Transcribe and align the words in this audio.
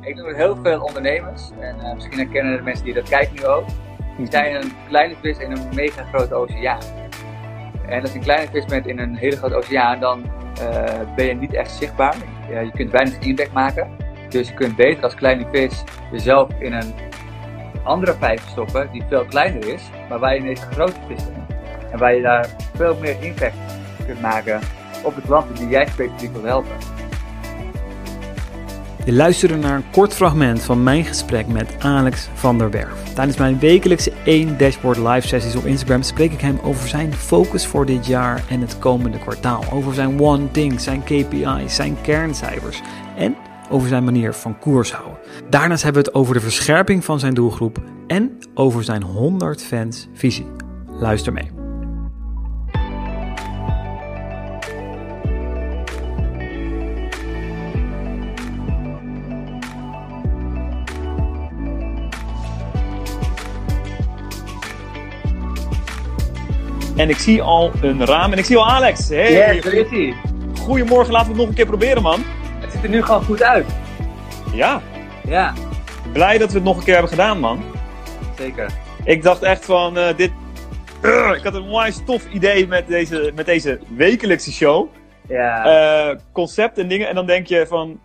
Ik 0.00 0.16
doe 0.16 0.26
met 0.26 0.36
heel 0.36 0.56
veel 0.62 0.80
ondernemers. 0.80 1.50
En 1.60 1.76
uh, 1.76 1.94
misschien 1.94 2.18
herkennen 2.18 2.56
de 2.56 2.62
mensen 2.62 2.84
die 2.84 2.94
dat 2.94 3.08
kijken 3.08 3.34
nu 3.34 3.46
ook. 3.46 3.64
Die 4.16 4.26
zijn 4.30 4.54
een 4.54 4.72
kleine 4.88 5.14
vis 5.22 5.38
in 5.38 5.50
een 5.50 5.68
mega 5.74 6.04
grote 6.04 6.34
oceaan. 6.34 6.82
En 7.88 8.00
als 8.00 8.10
je 8.10 8.16
een 8.18 8.24
kleine 8.24 8.50
vis 8.50 8.64
bent 8.64 8.86
in 8.86 8.98
een 8.98 9.16
hele 9.16 9.36
grote 9.36 9.54
oceaan, 9.54 10.00
dan 10.00 10.24
uh, 10.60 11.14
ben 11.16 11.26
je 11.26 11.34
niet 11.34 11.54
echt 11.54 11.70
zichtbaar. 11.70 12.16
Je 12.48 12.70
kunt 12.74 12.90
weinig 12.90 13.18
impact 13.18 13.52
maken. 13.52 13.90
Dus 14.28 14.48
je 14.48 14.54
kunt 14.54 14.76
beter 14.76 15.02
als 15.02 15.14
kleine 15.14 15.46
vis 15.52 15.84
jezelf 16.12 16.50
in 16.58 16.72
een 16.72 16.94
andere 17.84 18.14
vijver 18.14 18.48
stoppen 18.48 18.88
die 18.92 19.02
veel 19.08 19.24
kleiner 19.24 19.68
is, 19.68 19.90
maar 20.08 20.18
waar 20.18 20.34
je 20.34 20.40
ineens 20.40 20.60
een 20.60 20.72
grote 20.72 21.00
vis 21.06 21.24
bent. 21.24 21.50
En 21.92 21.98
waar 21.98 22.14
je 22.14 22.22
daar 22.22 22.48
veel 22.74 22.96
meer 23.00 23.16
impact 23.22 23.56
kunt 24.06 24.20
maken 24.20 24.60
op 25.04 25.14
de 25.14 25.20
klanten 25.20 25.54
die 25.54 25.68
jij 25.68 25.86
specifiek 25.86 26.32
wil 26.32 26.44
helpen. 26.44 26.76
Je 29.08 29.14
luisterde 29.14 29.56
naar 29.56 29.76
een 29.76 29.90
kort 29.90 30.14
fragment 30.14 30.62
van 30.62 30.82
mijn 30.82 31.04
gesprek 31.04 31.46
met 31.46 31.74
Alex 31.78 32.28
van 32.34 32.58
der 32.58 32.70
Werf. 32.70 33.12
Tijdens 33.14 33.36
mijn 33.36 33.58
wekelijkse 33.58 34.12
1 34.24 34.58
Dashboard 34.58 34.98
live 34.98 35.26
sessies 35.26 35.56
op 35.56 35.64
Instagram 35.64 36.02
spreek 36.02 36.32
ik 36.32 36.40
hem 36.40 36.58
over 36.62 36.88
zijn 36.88 37.14
focus 37.14 37.66
voor 37.66 37.86
dit 37.86 38.06
jaar 38.06 38.44
en 38.48 38.60
het 38.60 38.78
komende 38.78 39.18
kwartaal. 39.18 39.64
Over 39.72 39.94
zijn 39.94 40.20
one 40.20 40.50
thing, 40.50 40.80
zijn 40.80 41.02
KPI's, 41.02 41.74
zijn 41.74 41.96
kerncijfers 42.02 42.82
en 43.16 43.36
over 43.70 43.88
zijn 43.88 44.04
manier 44.04 44.34
van 44.34 44.58
koers 44.58 44.92
houden. 44.92 45.18
Daarnaast 45.50 45.82
hebben 45.82 46.02
we 46.02 46.08
het 46.08 46.18
over 46.18 46.34
de 46.34 46.40
verscherping 46.40 47.04
van 47.04 47.18
zijn 47.18 47.34
doelgroep 47.34 47.78
en 48.06 48.38
over 48.54 48.84
zijn 48.84 49.02
100 49.02 49.62
fans 49.62 50.08
visie. 50.12 50.46
Luister 50.86 51.32
mee. 51.32 51.57
En 66.98 67.08
ik 67.08 67.18
zie 67.18 67.42
al 67.42 67.72
een 67.80 68.06
raam 68.06 68.32
en 68.32 68.38
ik 68.38 68.44
zie 68.44 68.56
al 68.56 68.68
Alex. 68.68 69.08
Hey, 69.08 69.32
yes, 69.32 69.64
daar 69.64 69.72
is 69.72 69.90
hij. 69.90 70.14
Goedemorgen, 70.60 71.12
laten 71.12 71.26
we 71.26 71.32
het 71.32 71.40
nog 71.40 71.48
een 71.48 71.54
keer 71.54 71.66
proberen, 71.66 72.02
man. 72.02 72.22
Het 72.60 72.72
ziet 72.72 72.82
er 72.82 72.88
nu 72.88 73.02
gewoon 73.02 73.22
goed 73.22 73.42
uit. 73.42 73.66
Ja. 74.52 74.82
Ja. 75.24 75.52
Blij 76.12 76.38
dat 76.38 76.48
we 76.48 76.54
het 76.54 76.64
nog 76.64 76.76
een 76.76 76.84
keer 76.84 76.92
hebben 76.92 77.10
gedaan, 77.10 77.40
man. 77.40 77.62
Zeker. 78.38 78.70
Ik 79.04 79.22
dacht 79.22 79.42
echt 79.42 79.64
van, 79.64 79.98
uh, 79.98 80.06
dit... 80.16 80.30
Uh, 81.02 81.32
ik 81.34 81.42
had 81.42 81.54
een 81.54 81.62
onwijs 81.62 82.00
tof 82.04 82.32
idee 82.32 82.66
met 82.66 82.88
deze, 82.88 83.32
met 83.34 83.46
deze 83.46 83.80
wekelijkse 83.96 84.52
show. 84.52 84.88
Ja. 85.28 85.66
Uh, 86.10 86.16
concept 86.32 86.78
en 86.78 86.88
dingen. 86.88 87.08
En 87.08 87.14
dan 87.14 87.26
denk 87.26 87.46
je 87.46 87.66
van... 87.66 88.00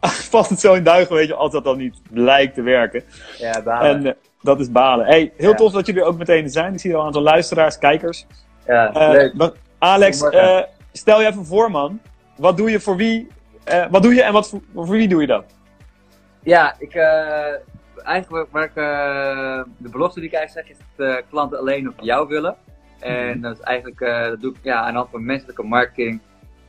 valt 0.30 0.48
het 0.48 0.60
zo 0.60 0.74
in 0.74 0.84
duigen, 0.84 1.14
weet 1.14 1.28
je, 1.28 1.34
als 1.34 1.52
dat 1.52 1.64
dan 1.64 1.78
niet 1.78 2.00
lijkt 2.10 2.54
te 2.54 2.62
werken. 2.62 3.02
Ja. 3.38 3.80
En, 3.80 4.16
dat 4.46 4.60
is 4.60 4.70
balen. 4.70 5.06
Hey, 5.06 5.32
heel 5.36 5.54
tof 5.54 5.72
dat 5.72 5.86
jullie 5.86 6.00
er 6.00 6.06
ook 6.06 6.18
meteen 6.18 6.50
zijn. 6.50 6.72
Ik 6.72 6.80
zie 6.80 6.94
al 6.94 7.00
een 7.00 7.06
aantal 7.06 7.22
luisteraars, 7.22 7.78
kijkers. 7.78 8.26
Ja, 8.66 8.90
leuk. 8.92 9.54
Alex, 9.78 10.24
stel 10.92 11.20
je 11.20 11.26
even 11.26 11.46
voor, 11.46 11.70
man. 11.70 12.00
Wat 12.36 12.56
doe 12.56 12.70
je 12.70 12.80
voor 12.80 12.96
wie? 12.96 13.28
Uh, 13.72 13.86
wat 13.90 14.02
doe 14.02 14.14
je 14.14 14.22
en 14.22 14.32
wat 14.32 14.48
voor, 14.48 14.60
voor, 14.74 14.88
wie 14.88 15.08
doe 15.08 15.20
je 15.20 15.26
dat? 15.26 15.44
Ja, 16.42 16.74
ik, 16.78 16.94
uh, 16.94 17.04
eigenlijk 18.04 18.46
waar 18.50 18.64
ik, 18.64 18.76
uh, 18.76 19.62
de 19.76 19.88
belofte 19.88 20.20
die 20.20 20.28
ik 20.28 20.34
eigenlijk 20.34 20.68
zeg 20.68 20.78
is 20.78 20.84
dat 20.96 21.22
klanten 21.30 21.58
alleen 21.58 21.88
op 21.88 21.94
jou 22.00 22.28
willen. 22.28 22.56
En 23.00 23.24
mm-hmm. 23.24 23.40
dat 23.40 23.58
is 23.58 23.60
eigenlijk, 23.60 23.98
dat 24.30 24.40
doe 24.40 24.52
ik 24.52 24.58
ja, 24.62 24.80
aan 24.80 24.92
de 24.92 24.98
hand 24.98 25.10
van 25.10 25.24
menselijke 25.24 25.62
marketing. 25.62 26.20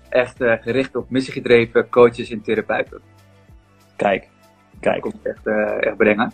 Echt 0.10 0.36
gericht 0.38 0.96
op 0.96 1.10
missiegedreven 1.10 1.90
coaches 1.90 2.30
en 2.30 2.42
therapeuten. 2.42 3.02
Kijk, 3.96 4.30
kijk. 4.80 5.04
Dat 5.04 5.12
komt 5.12 5.26
echt, 5.26 5.48
echt 5.80 5.98
brengen. 5.98 6.34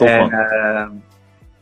En, 0.00 0.30
man. 0.74 1.02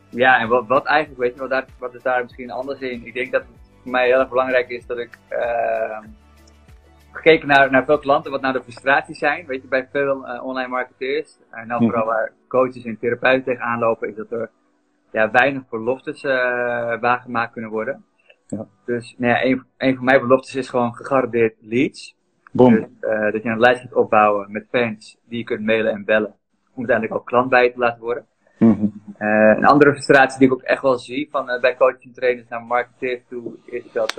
ja, 0.09 0.39
en 0.39 0.47
wat, 0.47 0.67
wat 0.67 0.85
eigenlijk, 0.85 1.19
weet 1.19 1.33
je, 1.33 1.39
wat, 1.39 1.49
daar, 1.49 1.65
wat 1.79 1.93
is 1.93 2.01
daar 2.01 2.21
misschien 2.21 2.51
anders 2.51 2.79
in? 2.79 3.05
Ik 3.05 3.13
denk 3.13 3.31
dat 3.31 3.41
het 3.41 3.71
voor 3.81 3.91
mij 3.91 4.05
heel 4.05 4.19
erg 4.19 4.29
belangrijk 4.29 4.69
is 4.69 4.85
dat 4.85 4.97
ik 4.97 5.17
gekeken 7.11 7.47
naar, 7.47 7.71
naar 7.71 7.85
veel 7.85 7.99
klanten, 7.99 8.31
wat 8.31 8.41
nou 8.41 8.53
de 8.53 8.63
frustraties 8.63 9.17
zijn. 9.17 9.45
Weet 9.45 9.61
je, 9.61 9.67
bij 9.67 9.87
veel 9.91 10.27
uh, 10.27 10.43
online 10.43 10.67
marketeers, 10.67 11.37
en 11.51 11.67
nou 11.67 11.83
vooral 11.83 12.05
waar 12.05 12.31
coaches 12.47 12.83
en 12.83 12.97
therapeuten 12.99 13.43
tegenaan 13.43 13.79
lopen, 13.79 14.09
is 14.09 14.15
dat 14.15 14.31
er 14.31 14.49
ja, 15.11 15.31
weinig 15.31 15.69
beloftes 15.69 16.23
uh, 16.23 16.31
waargemaakt 16.99 17.53
kunnen 17.53 17.71
worden. 17.71 18.03
Ja. 18.47 18.67
Dus 18.85 19.15
nou 19.17 19.33
ja, 19.33 19.43
een, 19.43 19.63
een 19.77 19.95
van 19.95 20.05
mijn 20.05 20.19
beloftes 20.19 20.55
is 20.55 20.69
gewoon 20.69 20.95
gegarandeerd 20.95 21.55
leads. 21.59 22.17
Boom. 22.51 22.73
Dus, 22.73 22.87
uh, 23.01 23.31
dat 23.31 23.43
je 23.43 23.49
een 23.49 23.59
lijst 23.59 23.79
kunt 23.79 23.93
opbouwen 23.93 24.51
met 24.51 24.67
fans 24.69 25.17
die 25.23 25.37
je 25.37 25.43
kunt 25.43 25.65
mailen 25.65 25.91
en 25.91 26.05
bellen. 26.05 26.35
Om 26.79 26.85
uiteindelijk 26.85 27.19
ook 27.19 27.25
klant 27.25 27.49
bij 27.49 27.71
te 27.71 27.79
laten 27.79 28.01
worden. 28.01 28.25
Mm 28.57 28.73
-hmm. 28.73 28.93
een 29.57 29.65
andere 29.65 29.91
frustratie 29.91 30.39
die 30.39 30.47
ik 30.47 30.53
ook 30.53 30.61
echt 30.61 30.81
wel 30.81 30.97
zie 30.97 31.27
van, 31.31 31.57
bij 31.61 31.77
coaches 31.77 32.03
en 32.03 32.13
trainers 32.13 32.47
naar 32.47 32.61
marketeers 32.61 33.21
toe, 33.29 33.53
is 33.65 33.91
dat 33.91 34.15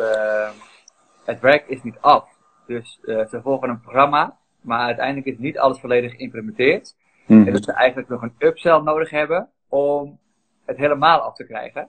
het 1.25 1.41
werk 1.41 1.67
is 1.67 1.83
niet 1.83 1.99
af. 2.01 2.29
Dus 2.67 2.99
ze 3.03 3.41
volgen 3.43 3.69
een 3.69 3.81
programma, 3.81 4.37
maar 4.61 4.81
uiteindelijk 4.81 5.27
is 5.27 5.39
niet 5.39 5.59
alles 5.59 5.81
volledig 5.81 6.13
geïmplementeerd. 6.13 6.97
Mm. 7.27 7.47
En 7.47 7.53
dat 7.53 7.65
ze 7.65 7.73
eigenlijk 7.73 8.09
nog 8.09 8.23
een 8.23 8.35
upsell 8.39 8.81
nodig 8.81 9.11
hebben 9.11 9.49
om 9.69 10.19
het 10.65 10.77
helemaal 10.77 11.21
af 11.21 11.35
te 11.35 11.47
krijgen. 11.47 11.89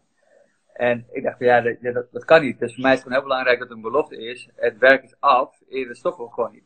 En 0.73 1.05
ik 1.11 1.23
dacht, 1.23 1.39
ja, 1.39 1.61
dat, 1.61 1.75
dat, 1.81 2.05
dat 2.11 2.25
kan 2.25 2.41
niet. 2.41 2.59
Dus 2.59 2.73
voor 2.73 2.81
mij 2.81 2.91
is 2.91 2.97
het 2.97 3.07
gewoon 3.07 3.19
heel 3.19 3.27
belangrijk 3.27 3.59
dat 3.59 3.69
een 3.69 3.81
belofte 3.81 4.17
is. 4.17 4.49
Het 4.55 4.77
werk 4.77 5.03
is 5.03 5.15
af, 5.19 5.61
eerder 5.69 5.95
stoppen 5.95 6.25
we 6.25 6.31
gewoon 6.31 6.51
niet. 6.51 6.63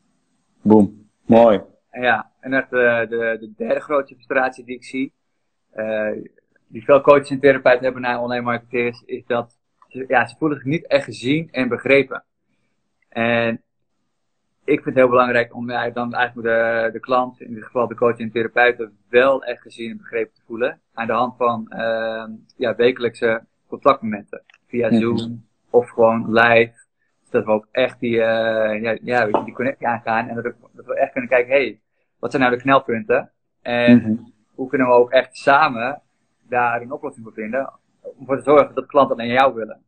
Boom. 0.62 1.08
Mooi. 1.26 1.60
Ja, 2.00 2.30
en 2.40 2.52
echt 2.52 2.70
de, 2.70 3.06
de, 3.08 3.36
de 3.40 3.52
derde 3.56 3.80
grote 3.80 4.14
frustratie 4.14 4.64
die 4.64 4.76
ik 4.76 4.84
zie, 4.84 5.12
uh, 5.76 6.10
die 6.66 6.84
veel 6.84 7.00
coaches 7.00 7.30
en 7.30 7.40
therapeuten 7.40 7.84
hebben 7.84 8.02
naar 8.02 8.20
online 8.20 8.44
marketeers, 8.44 9.02
is 9.06 9.26
dat 9.26 9.58
ze, 9.88 10.04
ja, 10.08 10.26
ze 10.26 10.36
voelen 10.38 10.58
zich 10.58 10.66
niet 10.66 10.86
echt 10.86 11.04
gezien 11.04 11.48
en 11.50 11.68
begrepen. 11.68 12.24
En 13.08 13.62
ik 14.64 14.82
vind 14.82 14.84
het 14.84 14.94
heel 14.94 15.08
belangrijk 15.08 15.54
om 15.54 15.70
ja, 15.70 15.90
dan 15.90 16.14
eigenlijk 16.14 16.48
de, 16.48 16.88
de 16.92 17.00
klant, 17.00 17.40
in 17.40 17.54
dit 17.54 17.64
geval 17.64 17.86
de 17.86 17.94
coach 17.94 18.18
en 18.18 18.30
therapeuten, 18.30 18.98
wel 19.08 19.44
echt 19.44 19.62
gezien 19.62 19.90
en 19.90 19.96
begrepen 19.96 20.34
te 20.34 20.42
voelen. 20.46 20.80
Aan 20.94 21.06
de 21.06 21.12
hand 21.12 21.36
van 21.36 21.66
uh, 21.68 22.24
ja, 22.56 22.74
wekelijkse 22.74 23.44
contactmomenten. 23.68 24.42
Via 24.66 24.98
Zoom 24.98 25.44
of 25.70 25.88
gewoon 25.88 26.32
live. 26.32 26.72
Dus 27.20 27.30
dat 27.30 27.44
we 27.44 27.50
ook 27.50 27.68
echt 27.70 28.00
die, 28.00 28.16
uh, 28.16 28.82
ja, 28.82 28.98
ja, 29.02 29.24
weet 29.24 29.36
je, 29.36 29.44
die 29.44 29.54
connectie 29.54 29.86
aangaan. 29.86 30.28
En 30.28 30.34
dat, 30.34 30.54
dat, 30.72 30.86
we 30.86 30.98
echt 30.98 31.12
kunnen 31.12 31.30
kijken, 31.30 31.52
hé, 31.52 31.60
hey, 31.60 31.80
wat 32.18 32.30
zijn 32.30 32.42
nou 32.42 32.54
de 32.54 32.62
knelpunten? 32.62 33.30
En 33.62 33.92
mm 33.92 34.04
-hmm. 34.04 34.32
hoe 34.54 34.68
kunnen 34.68 34.86
we 34.86 34.92
ook 34.92 35.10
echt 35.10 35.36
samen 35.36 36.02
daar 36.48 36.80
een 36.80 36.92
oplossing 36.92 37.24
voor 37.24 37.34
vinden? 37.34 37.72
Om 38.00 38.20
ervoor 38.20 38.36
te 38.36 38.42
zorgen 38.42 38.74
dat 38.74 38.86
klanten 38.86 39.20
aan 39.20 39.26
jou 39.26 39.54
willen. 39.54 39.84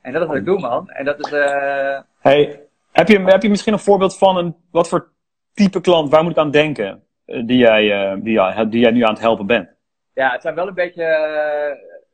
En 0.00 0.12
dat 0.12 0.22
is 0.22 0.28
wat 0.28 0.36
ik 0.36 0.44
doe, 0.44 0.60
man. 0.60 0.90
En 0.90 1.04
dat 1.04 1.18
is... 1.18 1.32
Uh, 1.32 2.00
hey, 2.18 2.68
heb 2.92 3.08
je, 3.08 3.20
heb 3.20 3.42
je 3.42 3.48
misschien 3.48 3.72
een 3.72 3.78
voorbeeld 3.78 4.18
van 4.18 4.36
een, 4.36 4.56
wat 4.70 4.88
voor 4.88 5.10
type 5.54 5.80
klant, 5.80 6.10
waar 6.10 6.22
moet 6.22 6.32
ik 6.32 6.38
aan 6.38 6.50
denken, 6.50 7.02
die 7.24 7.56
jij, 7.56 8.12
uh, 8.14 8.22
die, 8.22 8.32
jij, 8.32 8.68
die 8.68 8.80
jij 8.80 8.90
nu 8.90 9.02
aan 9.02 9.12
het 9.12 9.22
helpen 9.22 9.46
bent? 9.46 9.68
Ja, 10.14 10.30
het 10.32 10.42
zijn 10.42 10.54
wel 10.54 10.68
een 10.68 10.74
beetje 10.74 11.04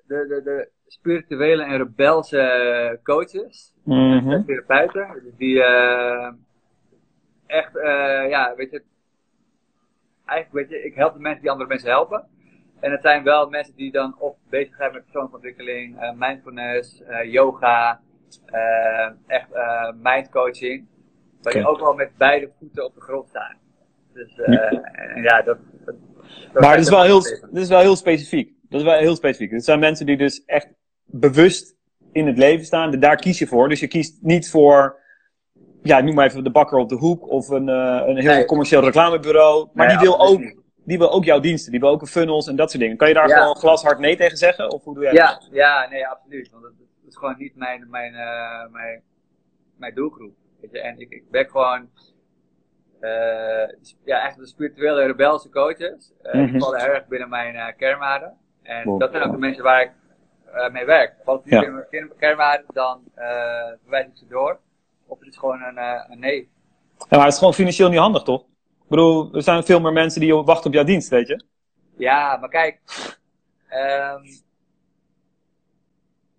de, 0.06 0.26
de, 0.28 0.42
de 0.44 0.68
spirituele 0.86 1.64
en 1.64 1.76
rebelse 1.76 3.00
coaches, 3.02 3.72
mm 3.84 4.18
-hmm. 4.18 4.44
therapeuten, 4.44 5.34
die 5.36 5.54
uh, 5.54 6.28
echt, 7.54 7.72
ja, 8.30 8.54
weet 8.56 8.70
je, 8.70 8.82
eigenlijk 10.24 10.68
weet 10.68 10.80
je, 10.80 10.86
ik 10.86 10.94
help 10.94 11.14
de 11.14 11.20
mensen 11.20 11.42
die 11.42 11.50
andere 11.50 11.68
mensen 11.68 11.90
helpen. 11.90 12.28
En 12.80 12.90
het 12.90 13.02
zijn 13.02 13.22
wel 13.22 13.48
mensen 13.48 13.74
die 13.74 13.92
dan 13.92 14.14
of 14.18 14.36
bezig 14.48 14.76
zijn 14.76 14.92
met 14.92 15.02
persoonlijke 15.02 15.36
ontwikkeling, 15.36 16.14
mindfulness, 16.16 17.02
yoga, 17.24 18.00
uh, 18.52 19.10
echt 19.26 19.48
mindcoaching. 20.02 20.86
Waar 21.42 21.52
okay. 21.52 21.62
je 21.62 21.68
ook 21.68 21.80
wel 21.80 21.94
met 21.94 22.16
beide 22.16 22.50
voeten 22.58 22.84
op 22.84 22.94
de 22.94 23.00
grond 23.00 23.28
staat. 23.28 23.54
Dus 24.12 24.34
ja. 24.36 24.70
ja, 25.14 25.42
dat, 25.42 25.58
Maar 26.52 26.70
het 26.70 26.80
is, 26.80 26.88
wel 26.88 27.02
heel, 27.02 27.20
dit 27.20 27.62
is 27.62 27.68
wel 27.68 27.80
heel 27.80 27.96
specifiek. 27.96 28.52
Dat 28.68 28.80
is 28.80 28.86
wel 28.86 28.98
heel 28.98 29.16
specifiek. 29.16 29.50
Het 29.50 29.64
zijn 29.64 29.78
mensen 29.78 30.06
die 30.06 30.16
dus 30.16 30.44
echt 30.44 30.68
bewust 31.04 31.76
in 32.12 32.26
het 32.26 32.38
leven 32.38 32.64
staan. 32.64 33.00
Daar 33.00 33.16
kies 33.16 33.38
je 33.38 33.46
voor. 33.46 33.68
Dus 33.68 33.80
je 33.80 33.88
kiest 33.88 34.18
niet 34.22 34.50
voor, 34.50 34.98
ja, 35.84 36.00
noem 36.00 36.14
maar 36.14 36.26
even 36.26 36.44
de 36.44 36.50
bakker 36.50 36.78
op 36.78 36.88
de 36.88 36.94
hoek 36.94 37.28
of 37.28 37.48
een, 37.48 37.68
een 37.68 38.16
heel 38.16 38.34
nee. 38.34 38.44
commercieel 38.44 38.82
reclamebureau. 38.82 39.68
Maar 39.72 39.86
nee, 39.86 39.96
die 39.96 40.06
wil 40.06 40.20
ook, 40.20 40.38
niet. 40.38 40.56
die 40.84 40.98
wil 40.98 41.12
ook 41.12 41.24
jouw 41.24 41.40
diensten. 41.40 41.70
Die 41.70 41.80
wil 41.80 41.90
ook 41.90 42.08
funnels 42.08 42.46
en 42.46 42.56
dat 42.56 42.70
soort 42.70 42.82
dingen. 42.82 42.96
Kan 42.96 43.08
je 43.08 43.14
daar 43.14 43.28
ja. 43.28 43.38
gewoon 43.38 43.56
glashard 43.56 43.98
nee 43.98 44.16
tegen 44.16 44.36
zeggen? 44.36 44.70
Of 44.70 44.84
hoe 44.84 44.94
doe 44.94 45.02
jij 45.02 45.12
ja, 45.12 45.26
dat? 45.26 45.48
Ja, 45.50 45.88
nee, 45.90 46.06
absoluut. 46.06 46.50
Want 46.50 46.64
het, 46.64 46.72
is 47.06 47.16
gewoon 47.16 47.34
niet 47.38 47.56
mijn, 47.56 47.86
mijn, 47.90 48.12
uh, 48.12 48.72
mijn, 48.72 49.02
mijn 49.76 49.94
doelgroep. 49.94 50.34
Weet 50.60 50.72
je? 50.72 50.80
En 50.80 50.98
ik, 50.98 51.10
ik 51.10 51.24
werk 51.30 51.50
gewoon, 51.50 51.88
uh, 53.00 53.68
ja, 54.04 54.26
echt 54.26 54.38
de 54.38 54.46
spirituele 54.46 55.06
rebelse 55.06 55.48
coaches. 55.48 56.12
Mm 56.22 56.30
-hmm. 56.30 56.50
Die 56.50 56.60
vallen 56.60 56.80
erg 56.80 57.06
binnen 57.06 57.28
mijn 57.28 57.74
kernwaarden. 57.76 58.36
En 58.62 58.84
wow. 58.84 59.00
dat 59.00 59.10
zijn 59.10 59.22
ook 59.22 59.32
de 59.32 59.38
mensen 59.38 59.62
waar 59.62 59.82
ik 59.82 59.90
mee 60.72 60.84
werk. 60.84 61.14
Valt 61.24 61.44
niet 61.44 61.54
ja. 61.54 61.60
binnen 61.60 61.86
mijn 61.90 62.10
kernwaarden, 62.18 62.66
dan 62.72 63.02
verwijs 63.82 64.06
ik 64.06 64.16
ze 64.16 64.26
door. 64.26 64.58
Of 65.06 65.18
het 65.18 65.28
is 65.28 65.36
gewoon 65.36 65.62
een, 65.62 65.78
een 66.10 66.18
nee. 66.18 66.50
Ja, 66.98 67.06
maar 67.08 67.24
het 67.24 67.32
is 67.32 67.38
gewoon 67.38 67.54
financieel 67.54 67.88
niet 67.88 67.98
handig, 67.98 68.22
toch? 68.22 68.40
Ik 68.82 68.90
bedoel, 68.90 69.34
er 69.34 69.42
zijn 69.42 69.64
veel 69.64 69.80
meer 69.80 69.92
mensen 69.92 70.20
die 70.20 70.34
wachten 70.34 70.66
op 70.66 70.74
jouw 70.74 70.84
dienst, 70.84 71.08
weet 71.08 71.28
je? 71.28 71.44
Ja, 71.96 72.36
maar 72.36 72.48
kijk. 72.48 72.80
Um, 73.70 74.42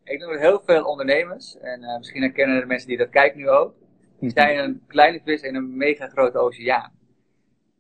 ik 0.04 0.20
noem 0.20 0.38
heel 0.38 0.62
veel 0.66 0.86
ondernemers. 0.86 1.58
En 1.58 1.82
uh, 1.82 1.98
misschien 1.98 2.22
herkennen 2.22 2.60
de 2.60 2.66
mensen 2.66 2.88
die 2.88 2.98
dat 2.98 3.10
kijken 3.10 3.38
nu 3.38 3.50
ook. 3.50 3.74
Die 4.20 4.30
zijn 4.30 4.58
een 4.58 4.84
kleine 4.88 5.22
vis 5.24 5.42
in 5.42 5.56
een 5.56 5.78
mega 5.78 6.08
grote 6.08 6.38
oceaan. 6.38 6.92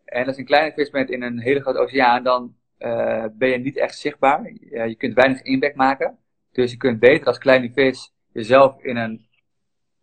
En 0.05 0.25
als 0.25 0.35
je 0.35 0.41
een 0.41 0.47
kleine 0.47 0.73
vis 0.73 0.89
bent 0.89 1.09
in 1.09 1.21
een 1.21 1.39
hele 1.39 1.61
grote 1.61 1.79
oceaan, 1.79 2.23
dan 2.23 2.55
uh, 2.79 3.25
ben 3.33 3.49
je 3.49 3.57
niet 3.57 3.77
echt 3.77 3.97
zichtbaar. 3.97 4.51
Je 4.69 4.95
kunt 4.97 5.13
weinig 5.13 5.41
impact 5.41 5.75
maken. 5.75 6.17
Dus 6.51 6.71
je 6.71 6.77
kunt 6.77 6.99
beter 6.99 7.27
als 7.27 7.37
kleine 7.37 7.71
vis 7.73 8.13
jezelf 8.31 8.83
in 8.83 8.97
een 8.97 9.24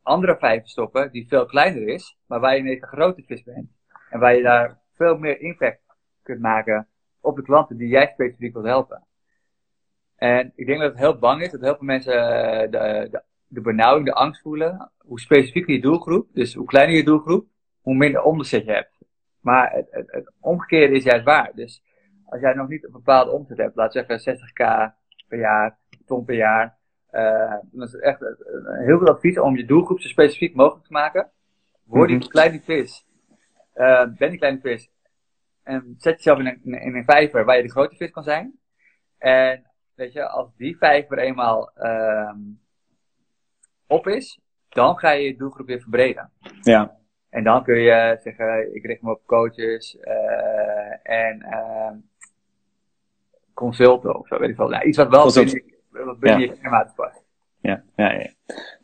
andere 0.03 0.37
vijver 0.37 0.69
stoppen, 0.69 1.13
die 1.13 1.29
veel 1.29 1.47
kleiner 1.47 1.89
is, 1.89 2.19
maar 2.27 2.41
waar 2.41 2.57
je 2.57 2.71
een 2.71 2.83
grote 2.83 3.23
vis 3.23 3.43
bent. 3.43 3.71
En 4.11 4.21
waar 4.21 4.35
je 4.35 4.43
daar 4.43 4.79
veel 4.95 5.19
meer 5.19 5.41
impact 5.41 5.81
kunt 6.23 6.41
maken 6.41 6.89
op 7.21 7.37
de 7.37 7.43
klanten 7.43 7.77
die 7.77 7.89
jij 7.89 8.07
specifiek 8.07 8.53
wilt 8.53 8.67
helpen. 8.67 9.07
En 10.17 10.53
ik 10.55 10.67
denk 10.67 10.81
dat 10.81 10.91
het 10.91 10.99
heel 10.99 11.19
bang 11.19 11.43
is, 11.43 11.51
dat 11.51 11.61
heel 11.61 11.77
veel 11.77 11.87
mensen 11.87 12.15
eh, 12.15 12.71
de, 12.71 13.09
de, 13.11 13.23
de 13.47 13.61
benauwing, 13.61 14.07
de 14.07 14.15
angst 14.15 14.43
voelen. 14.43 14.91
Hoe 14.99 15.21
specifieker 15.21 15.75
je 15.75 15.81
doelgroep, 15.81 16.29
dus 16.33 16.55
hoe 16.55 16.67
kleiner 16.67 16.97
je 16.97 17.05
doelgroep, 17.05 17.47
hoe 17.81 17.95
minder 17.95 18.23
omzet 18.23 18.65
je 18.65 18.73
hebt. 18.73 18.99
Maar 19.41 19.73
het, 19.73 19.87
het, 19.91 20.13
het 20.13 20.33
omgekeerde 20.41 20.95
is 20.95 21.05
juist 21.05 21.25
waar. 21.25 21.51
Dus 21.55 21.83
als 22.25 22.41
jij 22.41 22.55
nog 22.55 22.69
niet 22.69 22.85
een 22.85 22.93
bepaalde 22.93 23.31
omzet 23.31 23.57
hebt, 23.57 23.77
laat 23.77 23.93
zeggen 23.93 24.21
60k 24.21 24.93
per 25.29 25.39
jaar, 25.39 25.79
ton 26.07 26.25
per 26.25 26.35
jaar, 26.35 26.79
uh, 27.13 27.55
dan 27.63 27.87
is 27.87 27.95
echt 27.95 28.21
heel 28.85 28.99
veel 28.99 29.09
advies 29.09 29.39
om 29.39 29.57
je 29.57 29.65
doelgroep 29.65 30.01
zo 30.01 30.09
specifiek 30.09 30.55
mogelijk 30.55 30.87
te 30.87 30.93
maken. 30.93 31.31
Word 31.85 32.09
die 32.09 32.17
mm 32.17 32.29
kleine 32.29 32.61
vis, 32.61 33.07
uh, 33.75 34.07
ben 34.17 34.31
die 34.31 34.39
kleine 34.39 34.61
vis, 34.61 34.91
en 35.63 35.95
zet 35.99 36.17
jezelf 36.17 36.39
in 36.39 36.47
een, 36.47 36.81
in 36.81 36.95
een 36.95 37.05
vijver 37.05 37.45
waar 37.45 37.57
je 37.57 37.63
de 37.63 37.71
grote 37.71 37.97
vis 37.97 38.11
kan 38.11 38.23
zijn. 38.23 38.59
En 39.19 39.67
weet 39.95 40.13
je, 40.13 40.29
als 40.29 40.57
die 40.57 40.77
vijver 40.77 41.19
eenmaal 41.19 41.71
uh, 41.77 42.35
op 43.87 44.07
is, 44.07 44.41
dan 44.69 44.99
ga 44.99 45.11
je 45.11 45.23
je 45.23 45.37
doelgroep 45.37 45.67
weer 45.67 45.81
verbreden. 45.81 46.31
Ja. 46.63 46.97
En 47.29 47.45
dan 47.45 47.65
kun 47.65 47.79
je 47.79 48.19
zeggen, 48.23 48.75
ik 48.75 48.85
richt 48.85 49.03
me 49.03 49.11
op 49.11 49.27
coaches 49.27 49.99
en 51.03 51.47
uh, 51.51 51.91
consulten 53.55 54.19
of 54.19 54.27
zo, 54.27 54.39
weet 54.39 54.51
ik 54.51 54.57
wel. 54.57 54.69
Nou, 54.69 54.85
iets 54.85 54.97
wat 54.97 55.09
wel 55.09 55.33
binnen, 55.33 55.65
wat 55.93 56.17
ja. 56.21 56.37
je 56.37 56.53
klimaat 56.53 56.95
past. 56.95 57.25
Ja, 57.61 57.83
ja, 57.97 58.13
ja. 58.13 58.31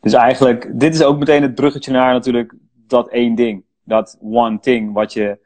Dus 0.01 0.13
eigenlijk, 0.13 0.79
dit 0.79 0.93
is 0.93 1.03
ook 1.03 1.19
meteen 1.19 1.41
het 1.41 1.55
bruggetje 1.55 1.91
naar 1.91 2.13
natuurlijk 2.13 2.53
dat 2.73 3.09
één 3.09 3.35
ding. 3.35 3.63
Dat 3.83 4.17
one 4.21 4.59
thing 4.59 4.93
wat 4.93 5.13
je, 5.13 5.39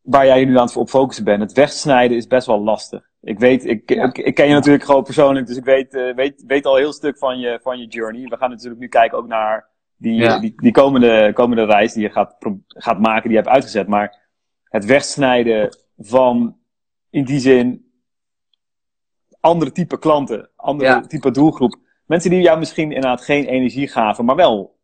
waar 0.00 0.26
jij 0.26 0.40
je 0.40 0.46
nu 0.46 0.58
aan 0.58 0.66
het 0.66 0.76
op 0.76 0.88
focussen 0.88 1.24
bent. 1.24 1.40
Het 1.40 1.52
wegsnijden 1.52 2.16
is 2.16 2.26
best 2.26 2.46
wel 2.46 2.62
lastig. 2.62 3.10
Ik 3.20 3.38
weet, 3.38 3.64
ik, 3.64 3.90
ik, 3.90 4.18
ik, 4.18 4.34
ken 4.34 4.48
je 4.48 4.54
natuurlijk 4.54 4.84
gewoon 4.84 5.02
persoonlijk, 5.02 5.46
dus 5.46 5.56
ik 5.56 5.64
weet, 5.64 5.94
uh, 5.94 6.14
weet, 6.14 6.44
weet 6.46 6.66
al 6.66 6.76
heel 6.76 6.92
stuk 6.92 7.18
van 7.18 7.38
je, 7.38 7.58
van 7.62 7.78
je 7.78 7.86
journey. 7.86 8.28
We 8.28 8.36
gaan 8.36 8.50
natuurlijk 8.50 8.80
nu 8.80 8.88
kijken 8.88 9.18
ook 9.18 9.26
naar 9.26 9.68
die, 9.96 10.14
ja. 10.14 10.38
die, 10.38 10.52
die 10.56 10.72
komende, 10.72 11.30
komende 11.34 11.64
reis 11.64 11.92
die 11.92 12.02
je 12.02 12.10
gaat, 12.10 12.36
gaat 12.66 12.98
maken, 12.98 13.22
die 13.22 13.30
je 13.30 13.36
hebt 13.36 13.54
uitgezet. 13.54 13.86
Maar 13.86 14.20
het 14.64 14.84
wegsnijden 14.84 15.76
van, 15.98 16.56
in 17.10 17.24
die 17.24 17.38
zin, 17.38 17.91
andere 19.42 19.72
type 19.72 19.98
klanten, 19.98 20.50
andere 20.56 20.90
ja. 20.90 21.00
type 21.00 21.30
doelgroep. 21.30 21.76
Mensen 22.06 22.30
die 22.30 22.40
jou 22.40 22.58
misschien 22.58 22.92
inderdaad 22.92 23.24
geen 23.24 23.44
energie 23.44 23.88
gaven, 23.88 24.24
maar 24.24 24.36
wel 24.36 24.78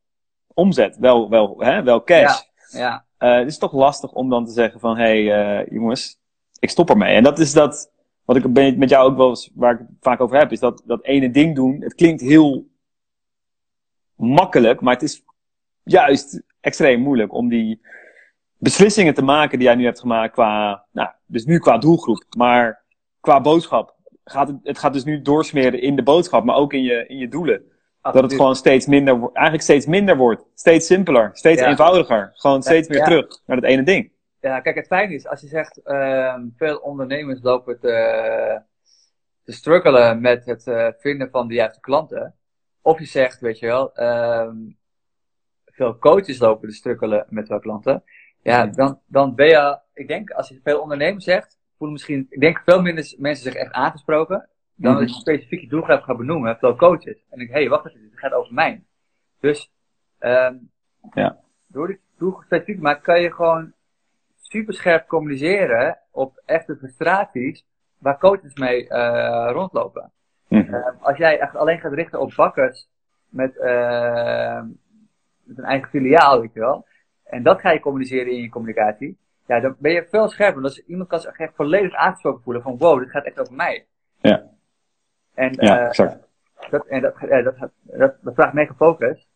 omzet, 0.54 0.96
wel, 0.96 1.28
wel, 1.28 1.54
hè, 1.58 1.82
wel 1.82 2.04
cash. 2.04 2.40
Ja. 2.70 2.78
ja. 2.78 3.04
Uh, 3.18 3.38
het 3.38 3.48
is 3.48 3.58
toch 3.58 3.72
lastig 3.72 4.12
om 4.12 4.30
dan 4.30 4.44
te 4.44 4.52
zeggen 4.52 4.80
van, 4.80 4.96
hé 4.96 5.24
hey, 5.24 5.60
uh, 5.60 5.66
jongens, 5.70 6.18
ik 6.58 6.70
stop 6.70 6.90
ermee. 6.90 7.14
En 7.14 7.22
dat 7.22 7.38
is 7.38 7.52
dat, 7.52 7.90
wat 8.24 8.36
ik 8.36 8.76
met 8.76 8.88
jou 8.88 9.10
ook 9.10 9.16
wel 9.16 9.28
eens, 9.28 9.50
waar 9.54 9.72
ik 9.72 9.78
het 9.78 9.88
vaak 10.00 10.20
over 10.20 10.38
heb, 10.38 10.52
is 10.52 10.60
dat, 10.60 10.82
dat 10.86 11.04
ene 11.04 11.30
ding 11.30 11.54
doen. 11.54 11.80
Het 11.80 11.94
klinkt 11.94 12.20
heel 12.20 12.66
makkelijk, 14.14 14.80
maar 14.80 14.94
het 14.94 15.02
is 15.02 15.22
juist 15.82 16.42
extreem 16.60 17.00
moeilijk 17.00 17.32
om 17.32 17.48
die 17.48 17.80
beslissingen 18.56 19.14
te 19.14 19.22
maken 19.22 19.58
die 19.58 19.66
jij 19.66 19.76
nu 19.76 19.84
hebt 19.84 20.00
gemaakt 20.00 20.32
qua, 20.32 20.84
nou, 20.92 21.08
dus 21.26 21.44
nu 21.44 21.58
qua 21.58 21.78
doelgroep, 21.78 22.24
maar 22.36 22.84
qua 23.20 23.40
boodschap. 23.40 23.96
Gaat 24.30 24.48
het, 24.48 24.56
het 24.62 24.78
gaat 24.78 24.92
dus 24.92 25.04
nu 25.04 25.22
doorsmeren 25.22 25.80
in 25.80 25.96
de 25.96 26.02
boodschap, 26.02 26.44
maar 26.44 26.56
ook 26.56 26.72
in 26.72 26.82
je, 26.82 27.06
in 27.06 27.16
je 27.16 27.28
doelen. 27.28 27.62
Absoluut. 28.00 28.22
Dat 28.22 28.30
het 28.30 28.40
gewoon 28.40 28.56
steeds 28.56 28.86
minder, 28.86 29.14
eigenlijk 29.14 29.62
steeds 29.62 29.86
minder 29.86 30.16
wordt. 30.16 30.44
Steeds 30.54 30.86
simpeler, 30.86 31.30
steeds 31.32 31.60
ja. 31.60 31.68
eenvoudiger. 31.68 32.30
Gewoon 32.34 32.62
steeds 32.62 32.88
meer 32.88 32.98
ja. 32.98 33.04
terug 33.04 33.42
naar 33.46 33.56
het 33.56 33.66
ene 33.66 33.82
ding. 33.82 34.10
Ja, 34.40 34.60
kijk, 34.60 34.76
het 34.76 34.86
fijn 34.86 35.10
is, 35.10 35.26
als 35.26 35.40
je 35.40 35.46
zegt, 35.46 35.80
uh, 35.84 36.34
veel 36.56 36.76
ondernemers 36.76 37.42
lopen 37.42 37.80
te, 37.80 38.62
te 39.44 39.52
struggelen 39.52 40.20
met 40.20 40.44
het 40.44 40.66
uh, 40.66 40.88
vinden 40.98 41.30
van 41.30 41.48
de 41.48 41.54
juiste 41.54 41.80
klanten. 41.80 42.34
Of 42.82 42.98
je 42.98 43.04
zegt, 43.04 43.40
weet 43.40 43.58
je 43.58 43.66
wel, 43.66 43.90
uh, 43.94 44.48
veel 45.64 45.98
coaches 45.98 46.38
lopen 46.38 46.68
te 46.68 46.74
struggelen 46.74 47.26
met 47.28 47.48
wel 47.48 47.58
klanten. 47.58 48.02
Ja, 48.42 48.66
dan, 48.66 49.00
dan 49.06 49.34
ben 49.34 49.46
je, 49.46 49.78
ik 49.94 50.08
denk, 50.08 50.30
als 50.30 50.48
je 50.48 50.60
veel 50.62 50.80
ondernemers 50.80 51.24
zegt, 51.24 51.58
voelen 51.78 51.96
misschien, 51.96 52.26
ik 52.30 52.40
denk 52.40 52.62
veel 52.64 52.82
minder 52.82 53.14
mensen 53.18 53.52
zich 53.52 53.54
echt 53.54 53.72
aangesproken. 53.72 54.48
Dan 54.74 54.90
mm 54.90 54.96
-hmm. 54.96 55.06
als 55.06 55.14
je 55.14 55.20
specifiek 55.20 55.60
je 55.60 55.68
doelgroep 55.68 56.02
gaat 56.02 56.16
benoemen, 56.16 56.56
veel 56.58 56.76
coaches. 56.76 57.24
En 57.30 57.40
ik, 57.40 57.48
hé, 57.48 57.54
hey, 57.54 57.68
wacht 57.68 57.86
even, 57.86 58.00
dit 58.00 58.18
gaat 58.18 58.32
over 58.32 58.54
mij. 58.54 58.82
Dus, 59.40 59.72
um, 60.20 60.70
ja. 61.12 61.38
door 61.66 61.86
die 61.86 62.00
doelgroep 62.18 62.44
specifiek 62.44 62.76
te 62.76 62.82
maken, 62.82 63.02
kan 63.02 63.20
je 63.20 63.32
gewoon 63.32 63.72
super 64.40 64.74
scherp 64.74 65.06
communiceren 65.06 65.98
op 66.10 66.42
echte 66.44 66.76
frustraties 66.76 67.66
waar 67.98 68.18
coaches 68.18 68.54
mee 68.54 68.84
uh, 68.88 69.48
rondlopen. 69.52 70.12
Mm 70.48 70.60
-hmm. 70.60 70.74
uh, 70.74 70.86
als 71.00 71.16
jij 71.16 71.38
echt 71.38 71.56
alleen 71.56 71.80
gaat 71.80 71.92
richten 71.92 72.20
op 72.20 72.32
bakkers 72.36 72.88
met, 73.28 73.56
uh, 73.56 74.60
met 75.42 75.58
een 75.58 75.64
eigen 75.64 75.88
filiaal, 75.88 76.40
weet 76.40 76.52
je 76.52 76.60
wel. 76.60 76.86
En 77.24 77.42
dat 77.42 77.60
ga 77.60 77.70
je 77.70 77.80
communiceren 77.80 78.32
in 78.32 78.42
je 78.42 78.48
communicatie. 78.48 79.18
Ja, 79.48 79.60
dan 79.60 79.76
ben 79.78 79.92
je 79.92 80.06
veel 80.10 80.28
scherper. 80.28 80.62
Dus 80.62 80.84
iemand 80.86 81.08
kan 81.08 81.20
zich 81.20 81.38
echt 81.38 81.54
volledig 81.54 81.94
aangesproken 81.94 82.42
voelen 82.42 82.62
van 82.62 82.78
wow, 82.78 82.98
dit 82.98 83.10
gaat 83.10 83.24
echt 83.24 83.40
over 83.40 83.54
mij. 83.54 83.86
Ja. 84.20 84.44
En, 85.34 85.52
ja, 85.60 85.86
exact. 85.86 86.26
Dat, 86.70 86.86
en 86.86 87.00
dat, 87.00 87.14
dat, 87.20 87.44
dat, 87.44 87.70
dat, 87.82 88.14
dat 88.20 88.34
vraagt 88.34 88.52
mega 88.52 88.74
focus. 88.74 89.28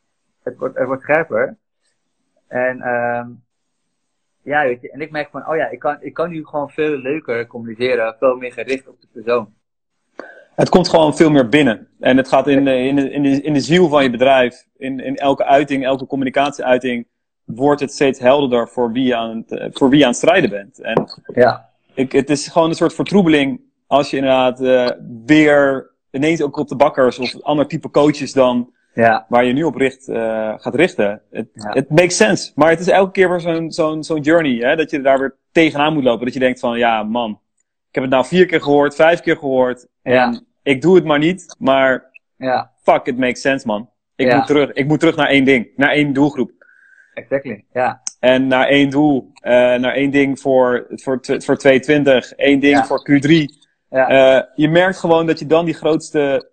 Het 0.43 0.57
wordt, 0.57 0.79
het 0.79 0.87
wordt 0.87 1.03
scherper. 1.03 1.57
En 2.49 2.89
um, 2.89 3.45
ja, 4.43 4.63
weet 4.63 4.81
je, 4.81 4.91
en 4.91 5.01
ik 5.01 5.11
merk 5.11 5.31
van, 5.31 5.49
oh 5.49 5.57
ja, 5.57 5.69
ik 5.69 5.79
kan, 5.79 5.97
ik 6.01 6.15
kan 6.15 6.31
nu 6.31 6.47
gewoon 6.47 6.71
veel 6.71 6.97
leuker 6.97 7.47
communiceren, 7.47 8.17
veel 8.19 8.37
meer 8.37 8.53
gericht 8.53 8.89
op 8.89 9.01
de 9.01 9.07
persoon. 9.13 9.55
Het 10.55 10.69
komt 10.69 10.89
gewoon 10.89 11.17
veel 11.17 11.31
meer 11.31 11.49
binnen. 11.49 11.89
En 12.01 12.17
het 12.17 12.29
gaat 12.29 12.47
in, 12.47 12.67
in, 12.67 12.97
de, 12.97 13.11
in, 13.11 13.23
de, 13.23 13.43
in 13.43 13.53
de 13.53 13.61
ziel 13.61 13.89
van 13.89 14.03
je 14.03 14.11
bedrijf, 14.11 14.67
in, 14.77 15.01
in 15.01 15.17
elke 15.17 15.45
uiting, 15.45 15.85
elke 15.85 16.07
communicatieuiting, 16.07 17.07
wordt 17.55 17.81
het 17.81 17.93
steeds 17.93 18.19
helderder 18.19 18.69
voor 18.69 18.93
wie 18.93 19.05
je 19.05 19.17
aan 19.17 19.45
het, 19.47 19.79
voor 19.79 19.89
wie 19.89 19.99
je 19.99 20.05
aan 20.05 20.11
het 20.11 20.19
strijden 20.19 20.51
bent. 20.51 20.81
En 20.81 21.07
ja. 21.35 21.69
ik, 21.95 22.13
het 22.13 22.31
is 22.31 22.49
gewoon 22.49 22.69
een 22.69 22.75
soort 22.75 22.95
vertroebeling 22.95 23.61
als 23.87 24.11
je 24.11 24.17
inderdaad 24.17 24.61
uh, 24.61 24.89
weer 25.27 25.91
ineens 26.11 26.43
ook 26.43 26.57
op 26.57 26.69
de 26.69 26.77
bakkers 26.77 27.19
of 27.19 27.43
ander 27.43 27.67
type 27.67 27.91
coaches 27.91 28.33
dan 28.33 28.71
ja. 28.95 29.27
waar 29.29 29.45
je 29.45 29.53
nu 29.53 29.63
op 29.63 29.77
richt, 29.77 30.09
uh, 30.09 30.53
gaat 30.57 30.75
richten. 30.75 31.23
Het 31.31 31.49
ja. 31.53 31.85
makes 31.89 32.17
sense. 32.17 32.53
Maar 32.55 32.71
het 32.71 32.81
is 32.81 32.89
elke 32.89 33.11
keer 33.11 33.29
weer 33.29 33.41
zo'n 33.41 33.73
zo'n 33.73 34.05
zo'n 34.05 34.21
journey, 34.21 34.69
hè, 34.69 34.77
dat 34.77 34.91
je 34.91 35.01
daar 35.01 35.19
weer 35.19 35.37
tegenaan 35.53 35.93
moet 35.93 36.05
lopen. 36.05 36.25
Dat 36.25 36.35
je 36.35 36.41
denkt 36.41 36.61
van, 36.61 36.79
ja 36.79 37.03
man, 37.03 37.31
ik 37.89 37.95
heb 37.95 38.03
het 38.03 38.13
nou 38.13 38.27
vier 38.27 38.47
keer 38.47 38.63
gehoord, 38.63 38.95
vijf 38.95 39.21
keer 39.21 39.37
gehoord. 39.37 39.87
Ja. 40.03 40.27
En 40.27 40.47
ik 40.63 40.83
doe 40.83 40.95
het 40.95 41.05
maar 41.05 41.19
niet, 41.19 41.57
maar 41.59 42.11
ja. 42.37 42.71
fuck, 42.83 43.07
it 43.07 43.19
makes 43.19 43.41
sense 43.41 43.67
man. 43.67 43.91
Ik, 44.17 44.35
moet 44.35 44.47
terug, 44.47 44.73
ik 44.73 44.87
moet 44.87 45.01
terug 45.01 45.17
naar 45.17 45.29
één 45.29 45.45
ding, 45.45 45.69
naar 45.77 45.91
één 45.91 46.13
doelgroep. 46.13 46.51
Exactly, 47.15 47.65
ja. 47.73 48.03
En 48.21 48.47
naar 48.47 48.67
één 48.67 48.91
doel, 48.91 49.31
uh, 49.35 49.51
naar 49.53 49.93
één 49.95 50.11
ding 50.11 50.41
voor, 50.41 50.87
voor, 50.89 51.19
voor 51.23 51.57
2020, 51.57 52.33
één 52.33 52.61
ding 52.61 52.77
Ja. 52.77 52.85
voor 52.85 53.11
Q3. 53.11 53.31
Ja, 53.91 54.11
Uh, 54.11 54.43
je 54.55 54.69
merkt 54.69 54.99
gewoon 54.99 55.27
dat 55.27 55.39
je 55.39 55.47
dan 55.47 55.65
die 55.65 55.75
grootste, 55.75 56.51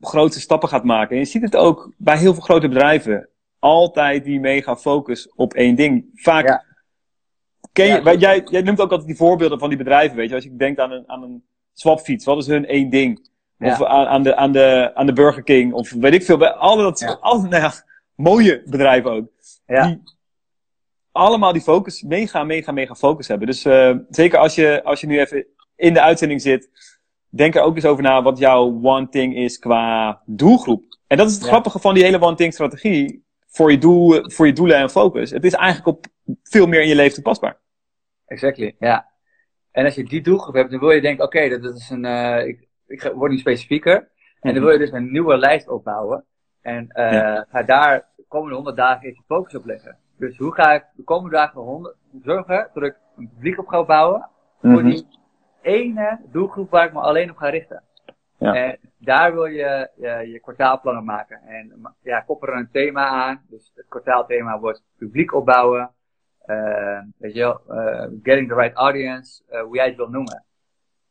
grootste 0.00 0.40
stappen 0.40 0.68
gaat 0.68 0.84
maken. 0.84 1.10
En 1.10 1.18
je 1.18 1.24
ziet 1.24 1.42
het 1.42 1.56
ook 1.56 1.92
bij 1.96 2.18
heel 2.18 2.32
veel 2.34 2.42
grote 2.42 2.68
bedrijven. 2.68 3.28
Altijd 3.58 4.24
die 4.24 4.40
mega 4.40 4.76
focus 4.76 5.28
op 5.34 5.54
één 5.54 5.74
ding. 5.74 6.04
Vaak, 6.14 6.46
Ja. 6.46 6.64
ken 7.72 7.86
je, 7.86 8.00
Ja, 8.04 8.12
jij, 8.14 8.42
jij 8.50 8.62
noemt 8.62 8.80
ook 8.80 8.90
altijd 8.90 9.08
die 9.08 9.16
voorbeelden 9.16 9.58
van 9.58 9.68
die 9.68 9.78
bedrijven, 9.78 10.16
weet 10.16 10.28
je. 10.28 10.34
Als 10.34 10.44
je 10.44 10.56
denkt 10.56 10.80
aan 10.80 10.90
een, 10.92 11.04
aan 11.06 11.22
een 11.22 11.44
swapfiets, 11.72 12.24
wat 12.24 12.38
is 12.38 12.46
hun 12.46 12.66
één 12.66 12.90
ding? 12.90 13.28
Of 13.58 13.82
aan, 13.82 14.06
aan, 14.06 14.22
de, 14.22 14.36
aan, 14.36 14.52
de, 14.52 14.90
aan 14.94 15.06
de 15.06 15.12
Burger 15.12 15.42
King, 15.42 15.72
of 15.72 15.90
weet 15.92 16.14
ik 16.14 16.22
veel. 16.24 16.36
Bij 16.36 16.50
Al 16.52 16.76
dat, 16.76 16.98
Ja. 17.00 17.18
al, 17.20 17.40
nou 17.40 17.62
ja, 17.62 17.72
mooie 18.14 18.62
bedrijven 18.66 19.10
ook. 19.10 19.26
Ja, 19.66 19.86
Die 19.86 20.02
allemaal 21.14 21.52
die 21.52 21.62
focus, 21.62 22.02
mega, 22.02 22.44
mega, 22.44 22.72
mega 22.72 22.94
focus 22.94 23.28
hebben. 23.28 23.46
Dus 23.46 23.64
uh, 23.64 23.96
zeker 24.08 24.38
als 24.38 24.54
je, 24.54 24.84
als 24.84 25.00
je 25.00 25.06
nu 25.06 25.20
even 25.20 25.46
in 25.76 25.92
de 25.92 26.00
uitzending 26.00 26.42
zit, 26.42 26.70
denk 27.28 27.54
er 27.54 27.62
ook 27.62 27.74
eens 27.74 27.84
over 27.84 28.02
na 28.02 28.22
wat 28.22 28.38
jouw 28.38 28.80
one 28.82 29.08
thing 29.08 29.36
is 29.36 29.58
qua 29.58 30.20
doelgroep. 30.26 30.84
En 31.06 31.16
dat 31.16 31.28
is 31.28 31.34
het 31.34 31.42
Ja. 31.42 31.48
grappige 31.48 31.78
van 31.78 31.94
die 31.94 32.04
hele 32.04 32.20
one 32.20 32.36
thing 32.36 32.52
strategie. 32.52 33.22
voor 33.46 33.70
je, 33.70 33.78
doel, 33.78 34.30
voor 34.30 34.46
je 34.46 34.52
doelen 34.52 34.76
en 34.76 34.90
focus. 34.90 35.30
Het 35.30 35.44
is 35.44 35.52
eigenlijk 35.52 35.86
op 35.86 36.06
veel 36.42 36.66
meer 36.66 36.82
in 36.82 36.88
je 36.88 36.94
leven 36.94 37.14
toepasbaar. 37.14 37.58
Exactly, 38.26 38.76
ja. 38.78 39.10
En 39.70 39.84
als 39.84 39.94
je 39.94 40.04
die 40.04 40.22
doelgroep 40.22 40.54
hebt, 40.54 40.70
dan 40.70 40.80
wil 40.80 40.90
je 40.90 41.00
denken, 41.00 41.24
oké, 41.24 41.48
dat, 41.48 41.76
is 41.76 41.90
een, 41.90 42.04
uh, 42.04 42.46
ik, 42.46 42.68
ik 42.86 43.12
word 43.14 43.30
nu 43.30 43.38
specifieker. 43.38 43.94
En 43.94 44.08
dan 44.40 44.52
mhm. 44.52 44.62
wil 44.62 44.72
je 44.72 44.78
dus 44.78 44.90
een 44.90 45.12
nieuwe 45.12 45.36
lijst 45.36 45.68
opbouwen. 45.68 46.24
En 46.60 46.84
uh, 46.94 47.40
ga 47.48 47.62
daar 47.66 48.08
komende 48.34 48.54
100 48.54 48.76
dagen 48.76 49.08
even 49.08 49.24
focus 49.26 49.54
op 49.54 49.64
leggen. 49.64 49.96
Dus 50.16 50.38
hoe 50.38 50.54
ga 50.54 50.72
ik 50.72 50.84
de 50.94 51.02
komende 51.04 51.36
dagen 51.36 51.60
100, 51.60 51.96
zorgen 52.22 52.70
dat 52.74 52.82
ik 52.82 52.96
een 53.16 53.28
publiek 53.28 53.58
op 53.58 53.66
ga 53.66 53.84
bouwen 53.84 54.28
voor 54.60 54.70
mhm. 54.70 54.84
die 54.84 55.06
ene 55.62 56.20
doelgroep 56.32 56.70
waar 56.70 56.86
ik 56.86 56.92
me 56.92 57.00
alleen 57.00 57.30
op 57.30 57.36
ga 57.36 57.48
richten. 57.48 57.82
Ja. 58.38 58.54
En 58.54 58.78
daar 58.98 59.32
wil 59.32 59.44
je, 59.44 59.90
je 59.96 60.30
je 60.30 60.40
kwartaalplannen 60.40 61.04
maken. 61.04 61.40
En 61.42 61.94
ja, 62.02 62.20
koppel 62.20 62.48
er 62.48 62.56
een 62.56 62.70
thema 62.70 63.06
aan. 63.06 63.42
Dus 63.48 63.72
het 63.74 63.86
kwartaalthema 63.88 64.58
wordt 64.58 64.82
publiek 64.98 65.34
opbouwen. 65.34 65.90
Uh, 66.46 67.00
weet 67.18 67.34
je 67.34 67.40
wel, 67.40 67.60
uh, 67.68 68.06
getting 68.22 68.48
the 68.48 68.54
right 68.54 68.76
audience, 68.76 69.42
uh, 69.50 69.60
hoe 69.62 69.76
jij 69.76 69.86
het 69.86 69.96
wil 69.96 70.08
noemen. 70.08 70.44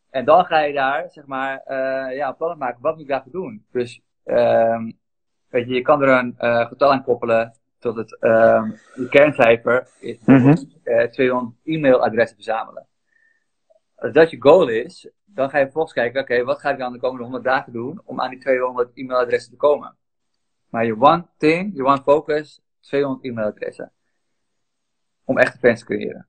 En 0.09 0.25
dan 0.25 0.45
ga 0.45 0.59
je 0.59 0.73
daar, 0.73 1.09
zeg 1.09 1.25
maar, 1.25 1.73
ja, 2.13 2.31
plannen 2.31 2.57
maken. 2.57 2.81
Wat 2.81 2.93
moet 2.93 3.01
ik 3.01 3.07
daarvoor 3.07 3.31
doen? 3.31 3.65
Dus, 3.71 4.01
um, 4.25 4.99
weet 5.53 5.67
je, 5.67 5.73
je 5.73 5.81
kan 5.81 6.01
er 6.01 6.09
een 6.09 6.35
getal 6.67 6.91
aan 6.91 7.03
koppelen 7.03 7.53
tot 7.79 7.95
het, 7.95 8.17
um, 8.21 8.79
je 8.95 9.07
kerncijfer 9.09 9.87
is 9.99 10.17
mm 10.25 10.55
200 11.11 11.55
e-mailadressen 11.63 12.35
verzamelen. 12.35 12.87
Als 13.95 14.13
dat 14.13 14.29
je 14.29 14.41
goal 14.41 14.67
is, 14.67 15.09
dan 15.25 15.49
ga 15.49 15.57
je 15.57 15.63
vervolgens 15.63 15.93
kijken, 15.93 16.21
oké, 16.21 16.43
wat 16.43 16.59
ga 16.59 16.69
ik 16.69 16.77
dan 16.77 16.93
de 16.93 16.99
komende 16.99 17.23
100 17.23 17.43
dagen 17.43 17.73
doen 17.73 18.01
om 18.05 18.21
aan 18.21 18.29
die 18.29 18.39
200 18.39 18.89
e-mailadressen 18.93 19.51
te 19.51 19.57
komen? 19.57 19.95
Maar 20.69 20.85
je 20.85 20.95
one 20.99 21.25
thing, 21.37 21.71
je 21.75 21.85
one 21.85 22.01
focus, 22.01 22.61
200 22.79 23.25
e-mailadressen. 23.25 23.91
Om 25.23 25.37
echte 25.37 25.57
fans 25.57 25.79
te 25.79 25.85
creëren. 25.85 26.27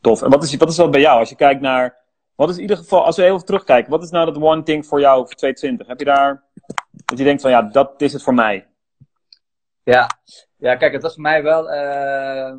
Tof. 0.00 0.22
En 0.22 0.30
wat 0.30 0.42
is, 0.42 0.56
wat 0.56 0.68
is 0.68 0.76
dat 0.76 0.90
bij 0.90 1.00
jou? 1.00 1.18
Als 1.18 1.28
je 1.28 1.36
kijkt 1.36 1.60
naar, 1.60 1.96
wat 2.34 2.48
is 2.48 2.56
in 2.56 2.62
ieder 2.62 2.76
geval, 2.76 3.04
als 3.04 3.16
we 3.16 3.24
even 3.24 3.44
terugkijken, 3.44 3.90
wat 3.90 4.02
is 4.02 4.10
nou 4.10 4.26
dat 4.26 4.42
one 4.42 4.62
thing 4.62 4.86
voor 4.86 5.00
jou 5.00 5.16
voor 5.26 5.34
2020? 5.34 5.86
Heb 5.86 5.98
je 5.98 6.04
daar, 6.04 6.44
dat 6.90 7.18
je 7.18 7.24
denkt 7.24 7.42
van 7.42 7.50
ja, 7.50 7.62
dat 7.62 8.02
is 8.02 8.12
het 8.12 8.22
voor 8.22 8.34
mij? 8.34 8.66
Ja, 9.82 10.10
ja 10.56 10.76
kijk, 10.76 10.92
het 10.92 11.02
was 11.02 11.14
voor 11.14 11.22
mij 11.22 11.42
wel 11.42 11.72
uh, 11.72 12.54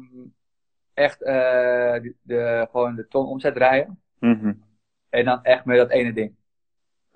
echt 0.94 1.22
uh, 1.22 2.12
de, 2.22 2.68
gewoon 2.72 2.96
de 2.96 3.08
ton 3.08 3.26
omzet 3.26 3.54
draaien. 3.54 4.02
Mm 4.20 4.66
en 5.10 5.26
dan 5.26 5.44
echt 5.44 5.66
met 5.66 5.78
dat 5.78 5.90
ene 5.90 6.14
ding. 6.14 6.36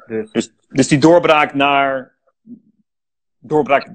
Dus, 0.06 0.32
dus, 0.32 0.54
dus 0.68 0.88
die 0.88 1.00
doorbraak 1.00 1.54
naar. 1.54 2.20
Doorbraak, 3.44 3.90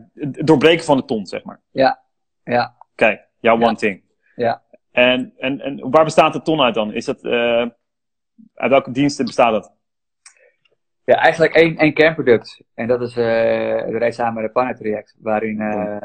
doorbreken 0.45 0.85
van 0.85 0.97
de 0.97 1.05
ton, 1.05 1.27
zeg 1.27 1.45
maar. 1.45 1.61
Ja, 1.71 2.03
ja. 2.45 2.77
Kijk, 2.95 3.29
jouw 3.41 3.61
one 3.61 3.77
thing. 3.77 4.03
Ja. 4.37 4.63
En, 4.91 5.35
en, 5.39 5.61
en 5.61 5.91
waar 5.91 6.05
bestaat 6.05 6.33
de 6.33 6.43
ton 6.43 6.61
uit 6.61 6.75
dan? 6.75 6.93
Is 6.93 7.05
dat, 7.05 7.25
uh, 7.25 7.67
uit 8.55 8.71
welke 8.71 8.91
diensten 8.91 9.25
bestaat 9.25 9.53
dat? 9.53 9.73
Ja, 11.07 11.15
eigenlijk 11.15 11.55
één, 11.55 11.77
één 11.77 11.95
kernproduct. 11.95 12.63
En 12.75 12.87
dat 12.87 13.01
is 13.01 13.17
uh, 13.17 13.25
de 13.87 13.99
reis 13.99 14.15
samen 14.15 14.35
met 14.35 14.43
het 14.43 14.53
partnertraject. 14.53 15.17
Waarin 15.19 15.61
uh, 15.61 15.99